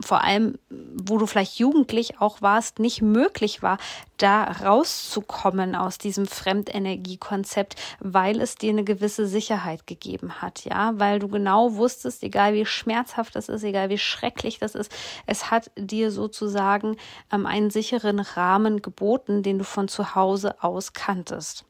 vor 0.00 0.22
allem, 0.22 0.58
wo 0.70 1.18
du 1.18 1.26
vielleicht 1.26 1.58
jugendlich 1.58 2.20
auch 2.20 2.42
warst, 2.42 2.78
nicht 2.78 3.02
möglich 3.02 3.62
war, 3.62 3.78
da 4.16 4.44
rauszukommen 4.44 5.74
aus 5.74 5.98
diesem 5.98 6.26
Fremdenergiekonzept, 6.26 7.76
weil 8.00 8.40
es 8.40 8.56
dir 8.56 8.70
eine 8.70 8.84
gewisse 8.84 9.26
Sicherheit 9.26 9.86
gegeben 9.86 10.40
hat, 10.40 10.64
ja, 10.64 10.92
weil 10.96 11.18
du 11.18 11.28
genau 11.28 11.74
wusstest, 11.74 12.22
egal 12.22 12.54
wie 12.54 12.66
schmerzhaft 12.66 13.36
das 13.36 13.48
ist, 13.48 13.62
egal 13.62 13.88
wie 13.88 13.98
schrecklich 13.98 14.58
das 14.58 14.74
ist, 14.74 14.92
es 15.26 15.50
hat 15.50 15.70
dir 15.76 16.10
sozusagen 16.10 16.96
ähm, 17.32 17.46
einen 17.46 17.70
sicheren 17.70 18.20
Rahmen 18.20 18.82
geboten, 18.82 19.42
den 19.42 19.58
du 19.58 19.64
von 19.64 19.88
zu 19.88 20.14
Hause 20.14 20.62
aus 20.62 20.92
kanntest. 20.92 21.64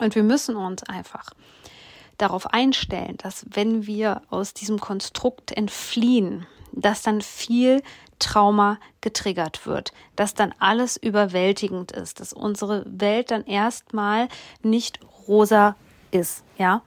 Und 0.00 0.14
wir 0.14 0.22
müssen 0.22 0.56
uns 0.56 0.82
einfach 0.84 1.30
darauf 2.18 2.46
einstellen, 2.52 3.16
dass 3.18 3.46
wenn 3.50 3.86
wir 3.86 4.22
aus 4.30 4.54
diesem 4.54 4.80
Konstrukt 4.80 5.52
entfliehen, 5.52 6.46
dass 6.72 7.02
dann 7.02 7.20
viel 7.20 7.82
Trauma 8.18 8.78
getriggert 9.00 9.66
wird, 9.66 9.92
dass 10.16 10.34
dann 10.34 10.54
alles 10.58 10.96
überwältigend 10.96 11.92
ist, 11.92 12.20
dass 12.20 12.32
unsere 12.32 12.84
Welt 12.86 13.30
dann 13.30 13.44
erstmal 13.44 14.28
nicht 14.62 15.00
rosa 15.26 15.76
ist, 16.10 16.44
ja, 16.56 16.82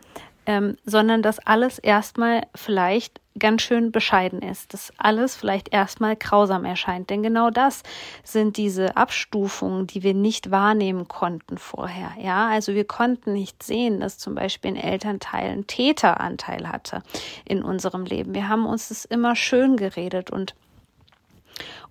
ähm, 0.45 0.77
sondern 0.85 1.21
dass 1.21 1.39
alles 1.39 1.79
erstmal 1.79 2.43
vielleicht 2.55 3.19
ganz 3.37 3.63
schön 3.63 3.91
bescheiden 3.91 4.41
ist, 4.41 4.73
dass 4.73 4.93
alles 4.97 5.35
vielleicht 5.35 5.73
erstmal 5.73 6.15
grausam 6.15 6.63
erscheint. 6.63 7.09
Denn 7.09 7.21
genau 7.21 7.49
das 7.49 7.83
sind 8.23 8.57
diese 8.57 8.95
Abstufungen, 8.95 9.87
die 9.87 10.03
wir 10.03 10.13
nicht 10.13 10.51
wahrnehmen 10.51 11.07
konnten 11.07 11.57
vorher. 11.57 12.11
Ja, 12.21 12.47
also 12.47 12.73
wir 12.73 12.85
konnten 12.85 13.33
nicht 13.33 13.61
sehen, 13.61 13.99
dass 13.99 14.17
zum 14.17 14.35
Beispiel 14.35 14.71
ein 14.71 14.77
Elternteil 14.77 15.49
einen 15.49 15.67
Täteranteil 15.67 16.69
hatte 16.69 17.03
in 17.43 17.61
unserem 17.61 18.05
Leben. 18.05 18.33
Wir 18.33 18.47
haben 18.47 18.65
uns 18.65 18.87
das 18.87 19.03
immer 19.03 19.35
schön 19.35 19.75
geredet 19.75 20.31
und 20.31 20.55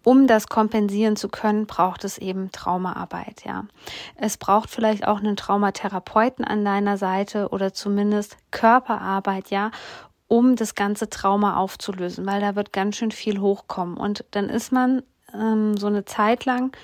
um 0.05 0.27
das 0.27 0.49
kompensieren 0.49 1.17
zu 1.17 1.29
können, 1.29 1.67
braucht 1.67 2.05
es 2.05 2.19
eben 2.19 2.53
Traumaarbeit, 2.53 3.45
ja. 3.45 3.65
Es 4.17 4.37
braucht 4.37 4.71
vielleicht 4.71 5.09
auch 5.09 5.19
einen 5.19 5.37
Traumatherapeuten 5.37 6.45
an 6.45 6.65
deiner 6.65 6.99
Seite 6.99 7.49
oder 7.49 7.73
zumindest 7.73 8.37
Körperarbeit, 8.51 9.51
ja, 9.51 9.71
um 10.29 10.57
das 10.57 10.75
ganze 10.75 11.09
Trauma 11.11 11.57
aufzulösen, 11.57 12.27
weil 12.27 12.41
da 12.41 12.55
wird 12.55 12.73
ganz 12.73 12.97
schön 12.97 13.11
viel 13.11 13.41
hochkommen. 13.41 13.97
Und 13.97 14.25
dann 14.31 14.49
ist 14.49 14.73
man 14.73 15.03
ähm, 15.33 15.77
so 15.77 15.87
eine 15.87 16.05
Zeit 16.05 16.45
lang 16.45 16.77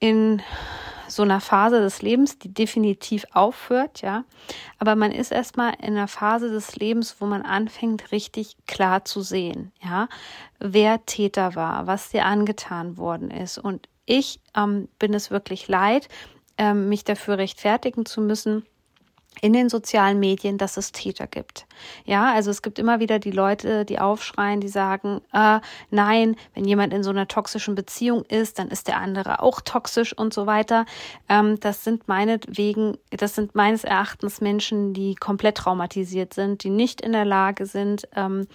in 0.00 0.42
so 1.08 1.22
einer 1.22 1.40
Phase 1.40 1.80
des 1.80 2.02
Lebens, 2.02 2.38
die 2.38 2.52
definitiv 2.52 3.24
aufhört, 3.32 4.02
ja. 4.02 4.24
Aber 4.78 4.96
man 4.96 5.12
ist 5.12 5.32
erstmal 5.32 5.74
in 5.80 5.96
einer 5.96 6.08
Phase 6.08 6.50
des 6.50 6.76
Lebens, 6.76 7.16
wo 7.20 7.26
man 7.26 7.42
anfängt, 7.42 8.12
richtig 8.12 8.56
klar 8.66 9.04
zu 9.04 9.22
sehen, 9.22 9.72
ja, 9.82 10.08
wer 10.58 11.04
Täter 11.06 11.54
war, 11.54 11.86
was 11.86 12.10
dir 12.10 12.24
angetan 12.24 12.96
worden 12.96 13.30
ist. 13.30 13.58
Und 13.58 13.88
ich 14.06 14.40
ähm, 14.56 14.88
bin 14.98 15.14
es 15.14 15.30
wirklich 15.30 15.68
leid, 15.68 16.08
ähm, 16.58 16.88
mich 16.88 17.04
dafür 17.04 17.38
rechtfertigen 17.38 18.06
zu 18.06 18.20
müssen, 18.20 18.64
in 19.44 19.52
den 19.52 19.68
sozialen 19.68 20.20
Medien, 20.20 20.56
dass 20.56 20.78
es 20.78 20.90
Täter 20.90 21.26
gibt. 21.26 21.66
Ja, 22.06 22.32
also 22.32 22.50
es 22.50 22.62
gibt 22.62 22.78
immer 22.78 22.98
wieder 22.98 23.18
die 23.18 23.30
Leute, 23.30 23.84
die 23.84 23.98
aufschreien, 23.98 24.62
die 24.62 24.68
sagen, 24.68 25.20
äh, 25.34 25.60
nein, 25.90 26.36
wenn 26.54 26.64
jemand 26.64 26.94
in 26.94 27.02
so 27.02 27.10
einer 27.10 27.28
toxischen 27.28 27.74
Beziehung 27.74 28.24
ist, 28.24 28.58
dann 28.58 28.68
ist 28.68 28.88
der 28.88 28.96
andere 28.96 29.42
auch 29.42 29.60
toxisch 29.60 30.16
und 30.16 30.32
so 30.32 30.46
weiter. 30.46 30.86
Ähm, 31.28 31.60
das 31.60 31.84
sind 31.84 32.08
meinetwegen, 32.08 32.96
das 33.10 33.34
sind 33.34 33.54
meines 33.54 33.84
Erachtens 33.84 34.40
Menschen, 34.40 34.94
die 34.94 35.14
komplett 35.14 35.58
traumatisiert 35.58 36.32
sind, 36.32 36.64
die 36.64 36.70
nicht 36.70 37.02
in 37.02 37.12
der 37.12 37.26
Lage 37.26 37.66
sind, 37.66 38.08
ähm, 38.16 38.46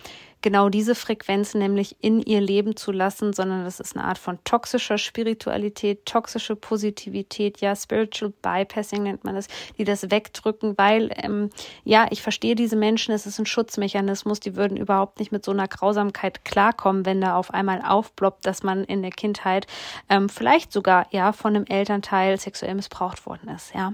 genau 0.42 0.70
diese 0.70 0.96
Frequenzen 0.96 1.60
nämlich 1.60 1.96
in 2.02 2.22
ihr 2.22 2.42
Leben 2.42 2.76
zu 2.76 2.92
lassen, 2.92 3.34
sondern 3.34 3.64
das 3.64 3.80
ist 3.80 3.96
eine 3.96 4.06
Art 4.06 4.18
von 4.18 4.44
toxischer 4.44 4.98
Spiritualität, 4.98 6.06
toxische 6.06 6.56
Positivität, 6.56 7.62
ja, 7.62 7.76
Spiritual 7.76 8.34
Bypassing 8.42 9.04
nennt 9.04 9.24
man 9.24 9.36
das, 9.36 9.48
die 9.78 9.84
das 9.84 10.12
wegdrücken, 10.12 10.78
weil, 10.78 11.12
ähm, 11.16 11.50
ja, 11.84 12.08
ich 12.10 12.22
verstehe 12.22 12.56
diese 12.56 12.76
Menschen, 12.76 13.14
es 13.14 13.26
ist 13.26 13.40
ein 13.40 13.46
Schutzmechanismus, 13.46 14.40
die 14.40 14.56
würden 14.56 14.78
überhaupt 14.78 15.20
nicht 15.20 15.32
mit 15.32 15.44
so 15.44 15.52
einer 15.52 15.68
Grausamkeit 15.68 16.46
klarkommen, 16.46 17.06
wenn 17.06 17.22
da 17.22 17.36
auf 17.36 17.54
einmal 17.54 17.82
aufploppt, 17.82 18.46
dass 18.46 18.64
man 18.64 18.84
in 18.84 19.02
der 19.02 19.12
Kindheit 19.12 19.68
ähm, 20.10 20.30
vielleicht 20.30 20.72
sogar, 20.72 21.08
ja, 21.12 21.32
von 21.34 21.56
einem 21.56 21.66
Elternteil 21.66 22.40
sexuell 22.40 22.76
missbraucht 22.76 23.26
worden 23.26 23.50
ist, 23.50 23.74
ja. 23.74 23.94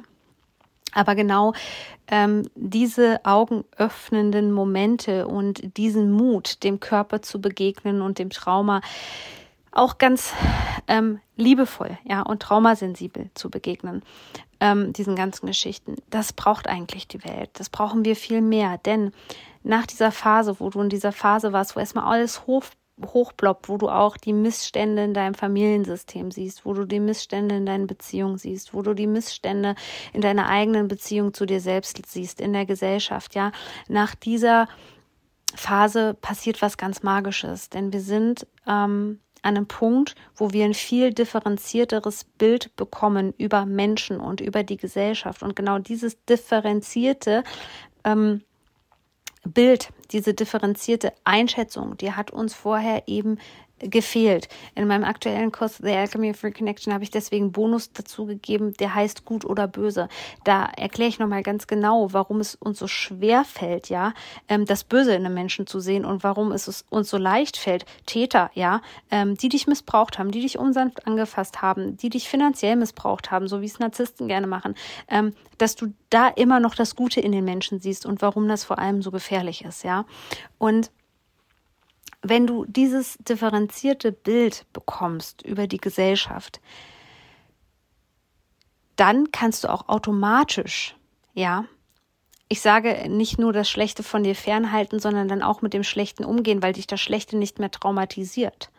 Aber 0.96 1.14
genau 1.14 1.54
ähm, 2.08 2.50
diese 2.56 3.20
augenöffnenden 3.24 4.52
Momente 4.52 5.28
und 5.28 5.78
diesen 5.78 6.12
Mut, 6.12 6.64
dem 6.64 6.80
Körper 6.80 7.22
zu 7.22 7.40
begegnen 7.40 8.02
und 8.02 8.18
dem 8.18 8.32
Trauma 8.32 8.82
auch 9.72 9.98
ganz 9.98 10.34
ähm, 10.88 11.20
liebevoll, 11.36 11.98
ja, 12.06 12.22
und 12.22 12.42
traumasensibel 12.42 13.30
zu 13.34 13.50
begegnen, 13.50 14.04
ähm, 14.62 14.94
diesen 14.94 15.16
ganzen 15.16 15.48
Geschichten. 15.48 15.98
Das 16.10 16.32
braucht 16.32 16.68
eigentlich 16.68 17.10
die 17.10 17.24
Welt. 17.26 17.50
Das 17.54 17.70
brauchen 17.70 18.06
wir 18.06 18.16
viel 18.16 18.42
mehr. 18.42 18.78
Denn 18.78 19.12
nach 19.64 19.86
dieser 19.86 20.12
Phase, 20.12 20.60
wo 20.60 20.70
du 20.70 20.80
in 20.80 20.90
dieser 20.90 21.12
Phase 21.12 21.52
warst, 21.52 21.76
wo 21.76 21.82
erstmal 21.82 22.06
alles 22.06 22.48
hoch 22.48 22.64
hochploppt, 23.04 23.68
wo 23.68 23.78
du 23.78 23.90
auch 23.90 24.18
die 24.18 24.34
Missstände 24.34 25.04
in 25.04 25.14
deinem 25.14 25.34
Familiensystem 25.34 26.32
siehst, 26.32 26.66
wo 26.66 26.74
du 26.74 26.86
die 26.86 27.00
Missstände 27.00 27.56
in 27.56 27.66
deinen 27.66 27.88
Beziehungen 27.88 28.38
siehst, 28.38 28.74
wo 28.74 28.82
du 28.82 28.94
die 28.94 29.08
Missstände 29.08 29.76
in 30.14 30.22
deiner 30.22 30.48
eigenen 30.48 30.88
Beziehung 30.88 31.34
zu 31.34 31.46
dir 31.46 31.60
selbst 31.60 32.00
siehst, 32.06 32.40
in 32.40 32.54
der 32.54 32.66
Gesellschaft, 32.66 33.36
ja. 33.36 33.52
Nach 33.90 34.16
dieser 34.16 34.68
Phase 35.56 36.14
passiert 36.14 36.62
was 36.62 36.78
ganz 36.78 37.04
Magisches, 37.04 37.70
denn 37.70 37.92
wir 37.94 38.02
sind 38.02 38.48
ähm, 38.68 39.20
an 39.42 39.58
einem 39.58 39.68
Punkt, 39.68 40.16
wo 40.36 40.52
wir 40.52 40.66
ein 40.66 40.74
viel 40.74 41.14
differenzierteres 41.14 42.24
Bild 42.24 42.76
bekommen 42.76 43.34
über 43.38 43.66
Menschen 43.66 44.20
und 44.20 44.42
über 44.42 44.64
die 44.64 44.78
Gesellschaft. 44.78 45.44
Und 45.44 45.56
genau 45.56 45.78
dieses 45.78 46.24
differenzierte 46.26 47.44
ähm, 48.04 48.42
Bild, 49.46 49.90
diese 50.12 50.34
differenzierte 50.34 51.14
Einschätzung, 51.24 51.98
die 51.98 52.12
hat 52.14 52.32
uns 52.32 52.54
vorher 52.54 53.04
eben 53.08 53.40
gefehlt. 53.90 54.48
In 54.76 54.88
meinem 54.88 55.04
aktuellen 55.04 55.52
Kurs 55.52 55.78
The 55.78 55.92
Alchemy 55.92 56.32
of 56.32 56.44
Reconnection 56.44 56.94
habe 56.94 57.04
ich 57.04 57.12
deswegen 57.12 57.52
Bonus 57.52 57.92
dazu 57.92 58.26
gegeben, 58.26 58.74
der 58.74 58.96
heißt 58.96 59.26
Gut 59.26 59.46
oder 59.46 59.68
Böse. 59.68 60.10
Da 60.44 60.66
erkläre 60.66 61.10
ich 61.10 61.20
nochmal 61.20 61.44
ganz 61.44 61.68
genau, 61.68 62.14
warum 62.14 62.40
es 62.40 62.56
uns 62.56 62.80
so 62.80 62.88
schwer 62.88 63.44
fällt, 63.46 63.90
ja, 63.90 64.14
ähm, 64.48 64.66
das 64.66 64.84
Böse 64.84 65.14
in 65.14 65.26
einem 65.26 65.36
Menschen 65.36 65.68
zu 65.68 65.80
sehen 65.80 66.06
und 66.06 66.24
warum 66.24 66.52
es 66.52 66.86
uns 66.90 67.10
so 67.10 67.18
leicht 67.18 67.58
fällt, 67.58 67.86
Täter, 68.06 68.52
ja, 68.54 68.82
ähm, 69.12 69.36
die 69.36 69.50
dich 69.50 69.68
missbraucht 69.68 70.18
haben, 70.20 70.32
die 70.32 70.42
dich 70.42 70.58
unsanft 70.58 71.08
angefasst 71.08 71.62
haben, 71.62 71.98
die 71.98 72.10
dich 72.10 72.30
finanziell 72.30 72.76
missbraucht 72.76 73.32
haben, 73.32 73.48
so 73.48 73.62
wie 73.62 73.66
es 73.66 73.80
Narzissten 73.80 74.28
gerne 74.28 74.48
machen, 74.48 74.76
ähm, 75.10 75.34
dass 75.58 75.76
du 75.76 75.94
da 76.10 76.28
immer 76.28 76.60
noch 76.60 76.76
das 76.76 76.96
Gute 76.96 77.22
in 77.22 77.32
den 77.32 77.46
Menschen 77.46 77.80
siehst 77.80 78.06
und 78.06 78.22
warum 78.22 78.48
das 78.48 78.64
vor 78.64 78.80
allem 78.80 79.02
so 79.02 79.12
gefährlich 79.12 79.64
ist, 79.64 79.84
ja. 79.84 80.06
Und 80.58 80.92
wenn 82.30 82.48
du 82.48 82.66
dieses 82.66 83.18
differenzierte 83.20 84.12
Bild 84.12 84.66
bekommst 84.74 85.42
über 85.44 85.68
die 85.68 85.78
Gesellschaft, 85.78 86.60
dann 88.96 89.32
kannst 89.32 89.64
du 89.64 89.70
auch 89.70 89.90
automatisch, 89.90 90.96
ja, 91.34 91.66
ich 92.48 92.62
sage 92.62 93.10
nicht 93.10 93.40
nur 93.40 93.54
das 93.54 93.70
Schlechte 93.70 94.04
von 94.04 94.24
dir 94.24 94.36
fernhalten, 94.36 95.00
sondern 95.00 95.28
dann 95.28 95.42
auch 95.42 95.62
mit 95.62 95.74
dem 95.74 95.84
Schlechten 95.84 96.24
umgehen, 96.24 96.62
weil 96.62 96.74
dich 96.74 96.88
das 96.88 97.02
Schlechte 97.02 97.38
nicht 97.38 97.60
mehr 97.60 97.72
traumatisiert 97.72 98.70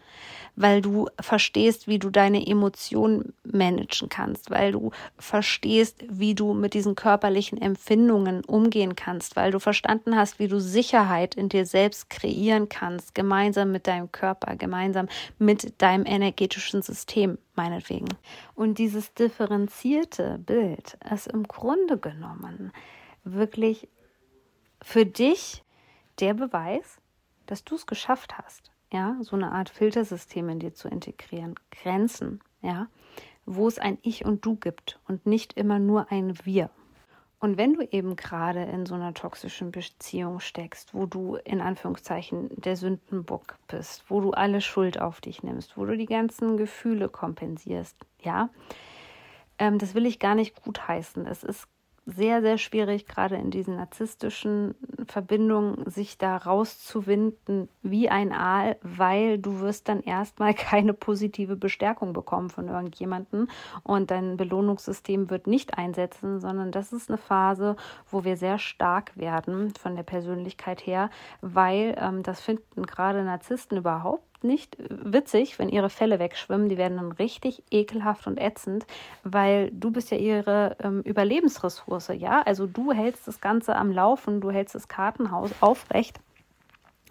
weil 0.56 0.80
du 0.80 1.08
verstehst, 1.20 1.86
wie 1.86 1.98
du 1.98 2.10
deine 2.10 2.46
Emotionen 2.46 3.34
managen 3.44 4.08
kannst, 4.08 4.50
weil 4.50 4.72
du 4.72 4.90
verstehst, 5.18 6.02
wie 6.08 6.34
du 6.34 6.54
mit 6.54 6.72
diesen 6.72 6.94
körperlichen 6.94 7.60
Empfindungen 7.60 8.42
umgehen 8.44 8.96
kannst, 8.96 9.36
weil 9.36 9.52
du 9.52 9.60
verstanden 9.60 10.16
hast, 10.16 10.38
wie 10.38 10.48
du 10.48 10.58
Sicherheit 10.58 11.34
in 11.34 11.50
dir 11.50 11.66
selbst 11.66 12.08
kreieren 12.08 12.70
kannst, 12.70 13.14
gemeinsam 13.14 13.70
mit 13.70 13.86
deinem 13.86 14.10
Körper, 14.10 14.56
gemeinsam 14.56 15.08
mit 15.38 15.80
deinem 15.80 16.06
energetischen 16.06 16.80
System, 16.80 17.38
meinetwegen. 17.54 18.08
Und 18.54 18.78
dieses 18.78 19.12
differenzierte 19.12 20.38
Bild 20.38 20.96
ist 21.12 21.26
im 21.26 21.44
Grunde 21.44 21.98
genommen 21.98 22.72
wirklich 23.24 23.88
für 24.82 25.04
dich 25.04 25.62
der 26.18 26.32
Beweis, 26.32 26.98
dass 27.44 27.62
du 27.62 27.74
es 27.74 27.86
geschafft 27.86 28.38
hast 28.38 28.70
ja, 28.92 29.16
so 29.20 29.36
eine 29.36 29.52
Art 29.52 29.68
Filtersystem 29.68 30.48
in 30.48 30.58
dir 30.58 30.74
zu 30.74 30.88
integrieren, 30.88 31.54
Grenzen, 31.70 32.40
ja, 32.62 32.88
wo 33.44 33.68
es 33.68 33.78
ein 33.78 33.98
Ich 34.02 34.24
und 34.24 34.44
Du 34.44 34.56
gibt 34.56 34.98
und 35.06 35.26
nicht 35.26 35.54
immer 35.54 35.78
nur 35.78 36.10
ein 36.10 36.38
Wir. 36.44 36.70
Und 37.38 37.58
wenn 37.58 37.74
du 37.74 37.82
eben 37.82 38.16
gerade 38.16 38.62
in 38.62 38.86
so 38.86 38.94
einer 38.94 39.12
toxischen 39.12 39.70
Beziehung 39.70 40.40
steckst, 40.40 40.94
wo 40.94 41.04
du 41.06 41.36
in 41.44 41.60
Anführungszeichen 41.60 42.48
der 42.56 42.76
Sündenbock 42.76 43.58
bist, 43.68 44.04
wo 44.08 44.20
du 44.20 44.30
alle 44.30 44.60
Schuld 44.60 45.00
auf 45.00 45.20
dich 45.20 45.42
nimmst, 45.42 45.76
wo 45.76 45.84
du 45.84 45.96
die 45.96 46.06
ganzen 46.06 46.56
Gefühle 46.56 47.08
kompensierst, 47.08 47.96
ja, 48.22 48.48
ähm, 49.58 49.78
das 49.78 49.94
will 49.94 50.06
ich 50.06 50.18
gar 50.18 50.34
nicht 50.34 50.62
gutheißen. 50.62 51.26
Es 51.26 51.42
ist 51.42 51.68
sehr, 52.06 52.40
sehr 52.40 52.56
schwierig, 52.56 53.06
gerade 53.06 53.36
in 53.36 53.50
diesen 53.50 53.76
narzisstischen 53.76 54.74
Verbindungen, 55.06 55.88
sich 55.88 56.18
da 56.18 56.36
rauszuwinden 56.36 57.68
wie 57.82 58.08
ein 58.08 58.32
Aal, 58.32 58.76
weil 58.82 59.38
du 59.38 59.60
wirst 59.60 59.88
dann 59.88 60.02
erstmal 60.02 60.54
keine 60.54 60.92
positive 60.92 61.56
Bestärkung 61.56 62.12
bekommen 62.12 62.50
von 62.50 62.68
irgendjemandem 62.68 63.48
und 63.82 64.10
dein 64.10 64.36
Belohnungssystem 64.36 65.30
wird 65.30 65.46
nicht 65.46 65.78
einsetzen, 65.78 66.40
sondern 66.40 66.72
das 66.72 66.92
ist 66.92 67.08
eine 67.10 67.18
Phase, 67.18 67.76
wo 68.10 68.24
wir 68.24 68.36
sehr 68.36 68.58
stark 68.58 69.16
werden 69.16 69.72
von 69.74 69.96
der 69.96 70.02
Persönlichkeit 70.02 70.86
her, 70.86 71.10
weil 71.40 71.96
ähm, 71.98 72.22
das 72.22 72.40
finden 72.40 72.84
gerade 72.84 73.22
Narzissten 73.24 73.78
überhaupt 73.78 74.25
nicht 74.42 74.76
witzig, 74.78 75.58
wenn 75.58 75.68
ihre 75.68 75.90
Fälle 75.90 76.18
wegschwimmen. 76.18 76.68
Die 76.68 76.78
werden 76.78 76.96
dann 76.96 77.12
richtig 77.12 77.62
ekelhaft 77.70 78.26
und 78.26 78.38
ätzend, 78.38 78.86
weil 79.24 79.70
du 79.72 79.90
bist 79.90 80.10
ja 80.10 80.18
ihre 80.18 80.76
ähm, 80.82 81.02
Überlebensressource, 81.02 82.12
ja? 82.14 82.42
Also 82.42 82.66
du 82.66 82.92
hältst 82.92 83.26
das 83.26 83.40
Ganze 83.40 83.76
am 83.76 83.90
Laufen, 83.90 84.40
du 84.40 84.50
hältst 84.50 84.74
das 84.74 84.88
Kartenhaus 84.88 85.50
aufrecht. 85.60 86.20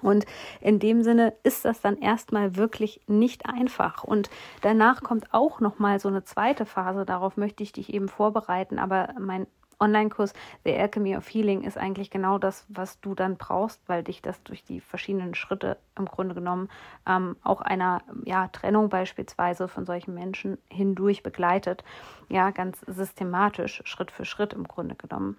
Und 0.01 0.25
in 0.62 0.79
dem 0.79 1.01
Sinne 1.03 1.34
ist 1.44 1.65
das 1.65 1.82
dann 1.82 1.98
erstmal 1.98 2.58
wirklich 2.58 3.01
nicht 3.08 3.48
einfach. 3.48 4.03
Und 4.03 4.29
danach 4.62 5.01
kommt 5.01 5.34
auch 5.34 5.62
noch 5.62 5.79
mal 5.79 6.00
so 6.00 6.10
eine 6.10 6.24
zweite 6.24 6.65
Phase. 6.65 7.05
Darauf 7.05 7.38
möchte 7.38 7.63
ich 7.63 7.72
dich 7.72 7.94
eben 7.94 8.10
vorbereiten. 8.10 8.77
Aber 8.77 9.10
mein 9.20 9.48
Online-Kurs 9.79 10.34
The 10.63 10.75
Alchemy 10.75 11.15
of 11.17 11.27
Healing 11.27 11.63
ist 11.63 11.77
eigentlich 11.77 12.10
genau 12.10 12.38
das, 12.38 12.65
was 12.70 13.00
du 13.01 13.15
dann 13.15 13.38
brauchst, 13.38 13.82
weil 13.88 14.03
dich 14.03 14.22
das 14.22 14.41
durch 14.44 14.63
die 14.63 14.79
verschiedenen 14.79 15.36
Schritte 15.36 15.77
im 15.98 16.05
Grunde 16.05 16.35
genommen 16.35 16.70
ähm, 17.07 17.35
auch 17.44 17.61
einer 17.61 18.01
ja, 18.24 18.48
Trennung 18.50 18.90
beispielsweise 18.90 19.68
von 19.68 19.85
solchen 19.85 20.14
Menschen 20.14 20.57
hindurch 20.70 21.24
begleitet. 21.24 21.83
Ja, 22.29 22.51
ganz 22.51 22.81
systematisch, 22.88 23.81
Schritt 23.85 24.11
für 24.11 24.25
Schritt 24.25 24.53
im 24.53 24.68
Grunde 24.68 24.96
genommen. 24.96 25.38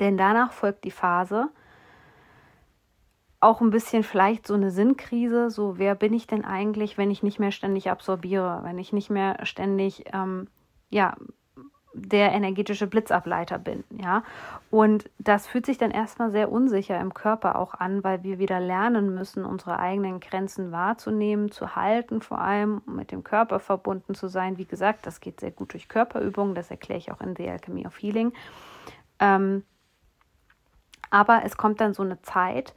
Denn 0.00 0.16
danach 0.16 0.52
folgt 0.52 0.84
die 0.84 0.90
Phase, 0.90 1.50
auch 3.42 3.60
ein 3.60 3.70
bisschen 3.70 4.04
vielleicht 4.04 4.46
so 4.46 4.54
eine 4.54 4.70
Sinnkrise, 4.70 5.50
so 5.50 5.76
wer 5.76 5.96
bin 5.96 6.14
ich 6.14 6.28
denn 6.28 6.44
eigentlich, 6.44 6.96
wenn 6.96 7.10
ich 7.10 7.24
nicht 7.24 7.40
mehr 7.40 7.50
ständig 7.50 7.90
absorbiere, 7.90 8.60
wenn 8.62 8.78
ich 8.78 8.92
nicht 8.92 9.10
mehr 9.10 9.44
ständig 9.44 10.04
ähm, 10.12 10.46
ja 10.90 11.16
der 11.94 12.32
energetische 12.32 12.86
Blitzableiter 12.86 13.58
bin, 13.58 13.84
ja. 14.00 14.22
Und 14.70 15.10
das 15.18 15.46
fühlt 15.46 15.66
sich 15.66 15.78
dann 15.78 15.90
erstmal 15.90 16.30
sehr 16.30 16.50
unsicher 16.50 16.98
im 16.98 17.12
Körper 17.12 17.58
auch 17.58 17.74
an, 17.74 18.02
weil 18.02 18.22
wir 18.22 18.38
wieder 18.38 18.60
lernen 18.60 19.14
müssen, 19.14 19.44
unsere 19.44 19.78
eigenen 19.78 20.20
Grenzen 20.20 20.72
wahrzunehmen, 20.72 21.50
zu 21.50 21.76
halten, 21.76 22.22
vor 22.22 22.40
allem 22.40 22.80
mit 22.86 23.12
dem 23.12 23.24
Körper 23.24 23.60
verbunden 23.60 24.14
zu 24.14 24.28
sein. 24.28 24.58
Wie 24.58 24.64
gesagt, 24.64 25.06
das 25.06 25.20
geht 25.20 25.40
sehr 25.40 25.50
gut 25.50 25.74
durch 25.74 25.88
Körperübungen, 25.88 26.54
das 26.54 26.70
erkläre 26.70 26.98
ich 26.98 27.12
auch 27.12 27.20
in 27.20 27.36
The 27.36 27.48
Alchemy 27.48 27.86
of 27.86 28.00
Healing. 28.00 28.32
Ähm, 29.18 29.64
aber 31.10 31.42
es 31.44 31.58
kommt 31.58 31.80
dann 31.80 31.92
so 31.92 32.02
eine 32.02 32.22
Zeit, 32.22 32.74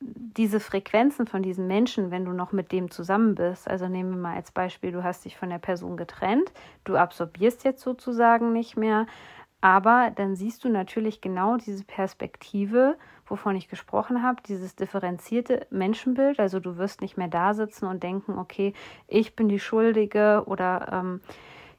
diese 0.00 0.60
Frequenzen 0.60 1.26
von 1.26 1.42
diesen 1.42 1.66
Menschen, 1.66 2.10
wenn 2.10 2.24
du 2.24 2.32
noch 2.32 2.52
mit 2.52 2.70
dem 2.70 2.90
zusammen 2.90 3.34
bist, 3.34 3.68
also 3.68 3.88
nehmen 3.88 4.10
wir 4.10 4.18
mal 4.18 4.36
als 4.36 4.52
Beispiel, 4.52 4.92
du 4.92 5.02
hast 5.02 5.24
dich 5.24 5.36
von 5.36 5.50
der 5.50 5.58
Person 5.58 5.96
getrennt, 5.96 6.52
du 6.84 6.96
absorbierst 6.96 7.64
jetzt 7.64 7.82
sozusagen 7.82 8.52
nicht 8.52 8.76
mehr, 8.76 9.06
aber 9.60 10.12
dann 10.14 10.36
siehst 10.36 10.62
du 10.62 10.68
natürlich 10.68 11.20
genau 11.20 11.56
diese 11.56 11.84
Perspektive, 11.84 12.96
wovon 13.26 13.56
ich 13.56 13.68
gesprochen 13.68 14.22
habe, 14.22 14.40
dieses 14.46 14.76
differenzierte 14.76 15.66
Menschenbild. 15.70 16.38
Also 16.38 16.60
du 16.60 16.76
wirst 16.76 17.00
nicht 17.00 17.16
mehr 17.16 17.28
da 17.28 17.54
sitzen 17.54 17.86
und 17.86 18.02
denken, 18.04 18.38
okay, 18.38 18.72
ich 19.08 19.34
bin 19.34 19.48
die 19.48 19.58
Schuldige 19.58 20.44
oder 20.46 20.88
ähm, 20.92 21.20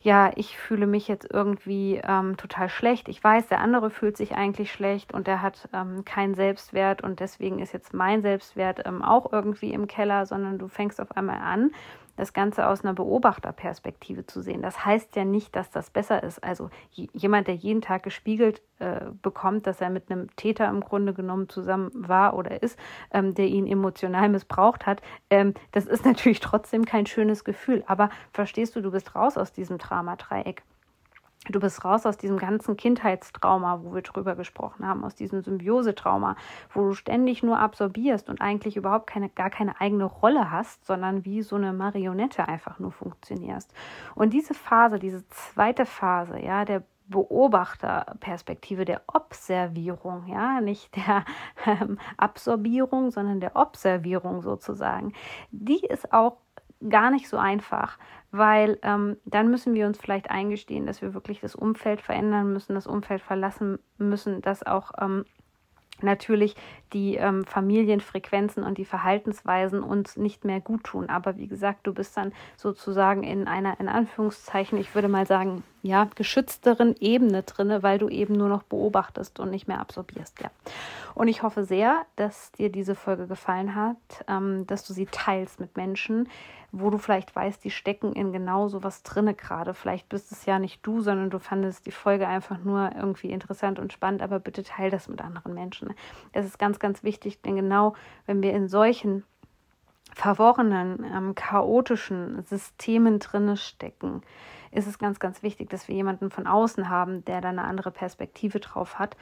ja, 0.01 0.31
ich 0.35 0.57
fühle 0.57 0.87
mich 0.87 1.09
jetzt 1.09 1.27
irgendwie 1.29 1.99
ähm, 2.01 2.37
total 2.37 2.69
schlecht. 2.69 3.09
Ich 3.09 3.21
weiß, 3.21 3.47
der 3.47 3.59
andere 3.59 3.89
fühlt 3.89 4.15
sich 4.15 4.33
eigentlich 4.33 4.71
schlecht 4.71 5.13
und 5.13 5.27
der 5.27 5.41
hat 5.41 5.67
ähm, 5.73 6.05
keinen 6.05 6.35
Selbstwert 6.35 7.03
und 7.03 7.19
deswegen 7.19 7.59
ist 7.59 7.73
jetzt 7.73 7.93
mein 7.93 8.21
Selbstwert 8.21 8.85
ähm, 8.85 9.01
auch 9.01 9.33
irgendwie 9.33 9.73
im 9.73 9.87
Keller, 9.87 10.25
sondern 10.25 10.57
du 10.57 10.69
fängst 10.69 11.01
auf 11.01 11.17
einmal 11.17 11.39
an, 11.41 11.71
das 12.19 12.33
Ganze 12.33 12.67
aus 12.67 12.83
einer 12.83 12.93
Beobachterperspektive 12.93 14.25
zu 14.25 14.41
sehen. 14.41 14.61
Das 14.61 14.85
heißt 14.85 15.15
ja 15.15 15.25
nicht, 15.25 15.55
dass 15.55 15.71
das 15.71 15.89
besser 15.89 16.21
ist. 16.21 16.43
Also 16.43 16.69
jemand, 16.91 17.47
der 17.47 17.55
jeden 17.55 17.81
Tag 17.81 18.03
gespiegelt 18.03 18.61
äh, 18.79 19.05
bekommt, 19.21 19.65
dass 19.65 19.81
er 19.81 19.89
mit 19.89 20.11
einem 20.11 20.35
Täter 20.35 20.67
im 20.69 20.81
Grunde 20.81 21.13
genommen 21.13 21.49
zusammen 21.49 21.89
war 21.93 22.35
oder 22.35 22.61
ist, 22.61 22.77
ähm, 23.11 23.33
der 23.33 23.47
ihn 23.47 23.65
emotional 23.65 24.29
missbraucht 24.29 24.85
hat, 24.85 25.01
ähm, 25.29 25.53
das 25.71 25.85
ist 25.85 26.05
natürlich 26.09 26.39
trotzdem 26.39 26.85
kein 26.85 27.05
schönes 27.05 27.43
Gefühl. 27.43 27.83
Aber 27.87 28.09
verstehst 28.33 28.75
du, 28.75 28.81
du 28.81 28.91
bist 28.91 29.15
raus 29.15 29.37
aus 29.37 29.51
diesem 29.51 29.77
Dramadreieck. 29.77 30.63
Du 31.47 31.59
bist 31.61 31.85
raus 31.85 32.05
aus 32.05 32.17
diesem 32.17 32.37
ganzen 32.37 32.75
Kindheitstrauma, 32.75 33.79
wo 33.81 33.95
wir 33.95 34.01
drüber 34.01 34.35
gesprochen 34.35 34.85
haben, 34.85 35.05
aus 35.05 35.15
diesem 35.15 35.41
Symbiosetrauma, 35.41 36.35
wo 36.73 36.81
du 36.89 36.93
ständig 36.93 37.43
nur 37.43 37.59
absorbierst 37.59 38.29
und 38.29 38.41
eigentlich 38.41 38.75
überhaupt 38.75 39.07
keine, 39.07 39.29
gar 39.29 39.49
keine 39.49 39.79
eigene 39.79 40.03
Rolle 40.03 40.51
hast, 40.51 40.85
sondern 40.85 41.23
wie 41.23 41.41
so 41.41 41.55
eine 41.55 41.71
Marionette 41.71 42.47
einfach 42.47 42.77
nur 42.79 42.91
funktionierst. 42.91 43.73
Und 44.15 44.33
diese 44.33 44.53
Phase, 44.53 44.99
diese 44.99 45.25
zweite 45.29 45.85
Phase, 45.85 46.39
ja, 46.39 46.65
der 46.65 46.83
Beobachterperspektive, 47.07 48.85
der 48.85 49.01
Observierung, 49.07 50.27
ja, 50.27 50.59
nicht 50.59 50.95
der 50.95 51.23
ähm, 51.65 51.97
Absorbierung, 52.17 53.11
sondern 53.11 53.39
der 53.39 53.55
Observierung 53.55 54.41
sozusagen, 54.41 55.13
die 55.51 55.79
ist 55.79 56.13
auch 56.13 56.37
gar 56.87 57.11
nicht 57.11 57.27
so 57.27 57.37
einfach, 57.37 57.97
weil 58.31 58.79
ähm, 58.83 59.17
dann 59.25 59.49
müssen 59.49 59.73
wir 59.73 59.85
uns 59.85 59.97
vielleicht 59.97 60.29
eingestehen, 60.29 60.85
dass 60.85 61.01
wir 61.01 61.13
wirklich 61.13 61.41
das 61.41 61.55
Umfeld 61.55 62.01
verändern 62.01 62.53
müssen, 62.53 62.75
das 62.75 62.87
Umfeld 62.87 63.21
verlassen 63.21 63.79
müssen, 63.97 64.41
dass 64.41 64.65
auch 64.65 64.91
ähm, 64.99 65.25
natürlich 66.01 66.55
die 66.93 67.15
ähm, 67.15 67.43
Familienfrequenzen 67.43 68.63
und 68.63 68.77
die 68.77 68.85
Verhaltensweisen 68.85 69.83
uns 69.83 70.17
nicht 70.17 70.45
mehr 70.45 70.61
gut 70.61 70.83
tun. 70.83 71.09
Aber 71.09 71.37
wie 71.37 71.47
gesagt, 71.47 71.85
du 71.85 71.93
bist 71.93 72.15
dann 72.15 72.31
sozusagen 72.55 73.23
in 73.23 73.47
einer, 73.47 73.79
in 73.79 73.89
Anführungszeichen, 73.89 74.77
ich 74.77 74.95
würde 74.95 75.09
mal 75.09 75.25
sagen, 75.25 75.63
ja, 75.81 76.07
geschützteren 76.15 76.95
Ebene 76.99 77.43
drinne, 77.43 77.83
weil 77.83 77.99
du 77.99 78.09
eben 78.09 78.33
nur 78.33 78.49
noch 78.49 78.63
beobachtest 78.63 79.39
und 79.39 79.49
nicht 79.49 79.67
mehr 79.67 79.79
absorbierst. 79.79 80.41
Ja. 80.41 80.51
Und 81.15 81.27
ich 81.27 81.43
hoffe 81.43 81.63
sehr, 81.63 82.05
dass 82.15 82.51
dir 82.53 82.69
diese 82.69 82.95
Folge 82.95 83.27
gefallen 83.27 83.75
hat, 83.75 83.97
ähm, 84.27 84.67
dass 84.67 84.85
du 84.85 84.93
sie 84.93 85.05
teilst 85.05 85.59
mit 85.59 85.77
Menschen, 85.77 86.27
wo 86.71 86.89
du 86.89 86.97
vielleicht 86.97 87.35
weißt, 87.35 87.63
die 87.63 87.71
stecken 87.71 88.13
in 88.13 88.31
genau 88.31 88.67
so 88.67 88.83
was 88.83 89.03
drinne 89.03 89.33
gerade. 89.33 89.73
Vielleicht 89.73 90.09
bist 90.09 90.31
es 90.31 90.45
ja 90.45 90.59
nicht 90.59 90.85
du, 90.85 91.01
sondern 91.01 91.29
du 91.29 91.39
fandest 91.39 91.85
die 91.85 91.91
Folge 91.91 92.27
einfach 92.27 92.59
nur 92.59 92.91
irgendwie 92.95 93.31
interessant 93.31 93.79
und 93.79 93.93
spannend, 93.93 94.21
aber 94.21 94.39
bitte 94.39 94.63
teil 94.63 94.91
das 94.91 95.07
mit 95.07 95.21
anderen 95.21 95.53
Menschen. 95.53 95.93
Das 96.33 96.45
ist 96.45 96.59
ganz, 96.59 96.79
ganz 96.79 97.03
wichtig, 97.03 97.41
denn 97.41 97.55
genau 97.55 97.95
wenn 98.25 98.43
wir 98.43 98.53
in 98.53 98.67
solchen 98.67 99.23
verworrenen, 100.13 101.05
ähm, 101.11 101.35
chaotischen 101.35 102.43
Systemen 102.43 103.19
drinne 103.19 103.57
stecken, 103.57 104.21
ist 104.71 104.87
es 104.87 104.99
ganz, 104.99 105.19
ganz 105.19 105.43
wichtig, 105.43 105.69
dass 105.69 105.87
wir 105.87 105.95
jemanden 105.95 106.31
von 106.31 106.47
außen 106.47 106.89
haben, 106.89 107.25
der 107.25 107.41
da 107.41 107.49
eine 107.49 107.63
andere 107.63 107.91
Perspektive 107.91 108.59
drauf 108.59 108.99
hat 108.99 109.15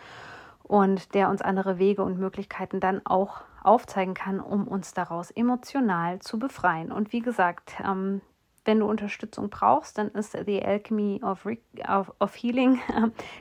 und 0.64 1.14
der 1.14 1.30
uns 1.30 1.42
andere 1.42 1.80
Wege 1.80 2.04
und 2.04 2.20
Möglichkeiten 2.20 2.80
dann 2.80 3.02
auch 3.06 3.42
aufzeigen 3.64 4.14
kann, 4.14 4.40
um 4.40 4.68
uns 4.68 4.94
daraus 4.94 5.32
emotional 5.32 6.20
zu 6.20 6.40
befreien. 6.40 6.92
Und 6.92 7.14
wie 7.14 7.22
gesagt, 7.22 7.76
ähm, 7.86 8.22
wenn 8.68 8.80
du 8.80 8.86
Unterstützung 8.86 9.50
brauchst, 9.50 9.98
dann 9.98 10.10
ist 10.10 10.38
The 10.46 10.62
Alchemy 10.62 11.22
of, 11.24 11.46
Re 11.46 11.58
of, 11.88 12.14
of 12.20 12.36
Healing 12.36 12.80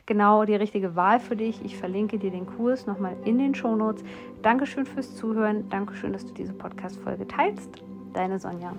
genau 0.07 0.45
die 0.45 0.55
richtige 0.55 0.95
Wahl 0.95 1.21
für 1.21 1.37
dich. 1.37 1.63
Ich 1.65 1.77
verlinke 1.77 2.19
dir 2.19 2.31
den 2.31 2.47
Kurs 2.47 2.87
nochmal 2.87 3.17
in 3.25 3.39
den 3.39 3.55
Shownotes. 3.55 4.05
Dankeschön 4.43 4.87
fürs 4.87 5.17
Zuhören. 5.17 5.69
Dankeschön, 5.69 6.13
dass 6.13 6.25
du 6.25 6.33
diese 6.33 6.53
Podcast-Folge 6.53 7.27
teilst. 7.27 7.83
Deine 8.15 8.39
Sonja. 8.39 8.73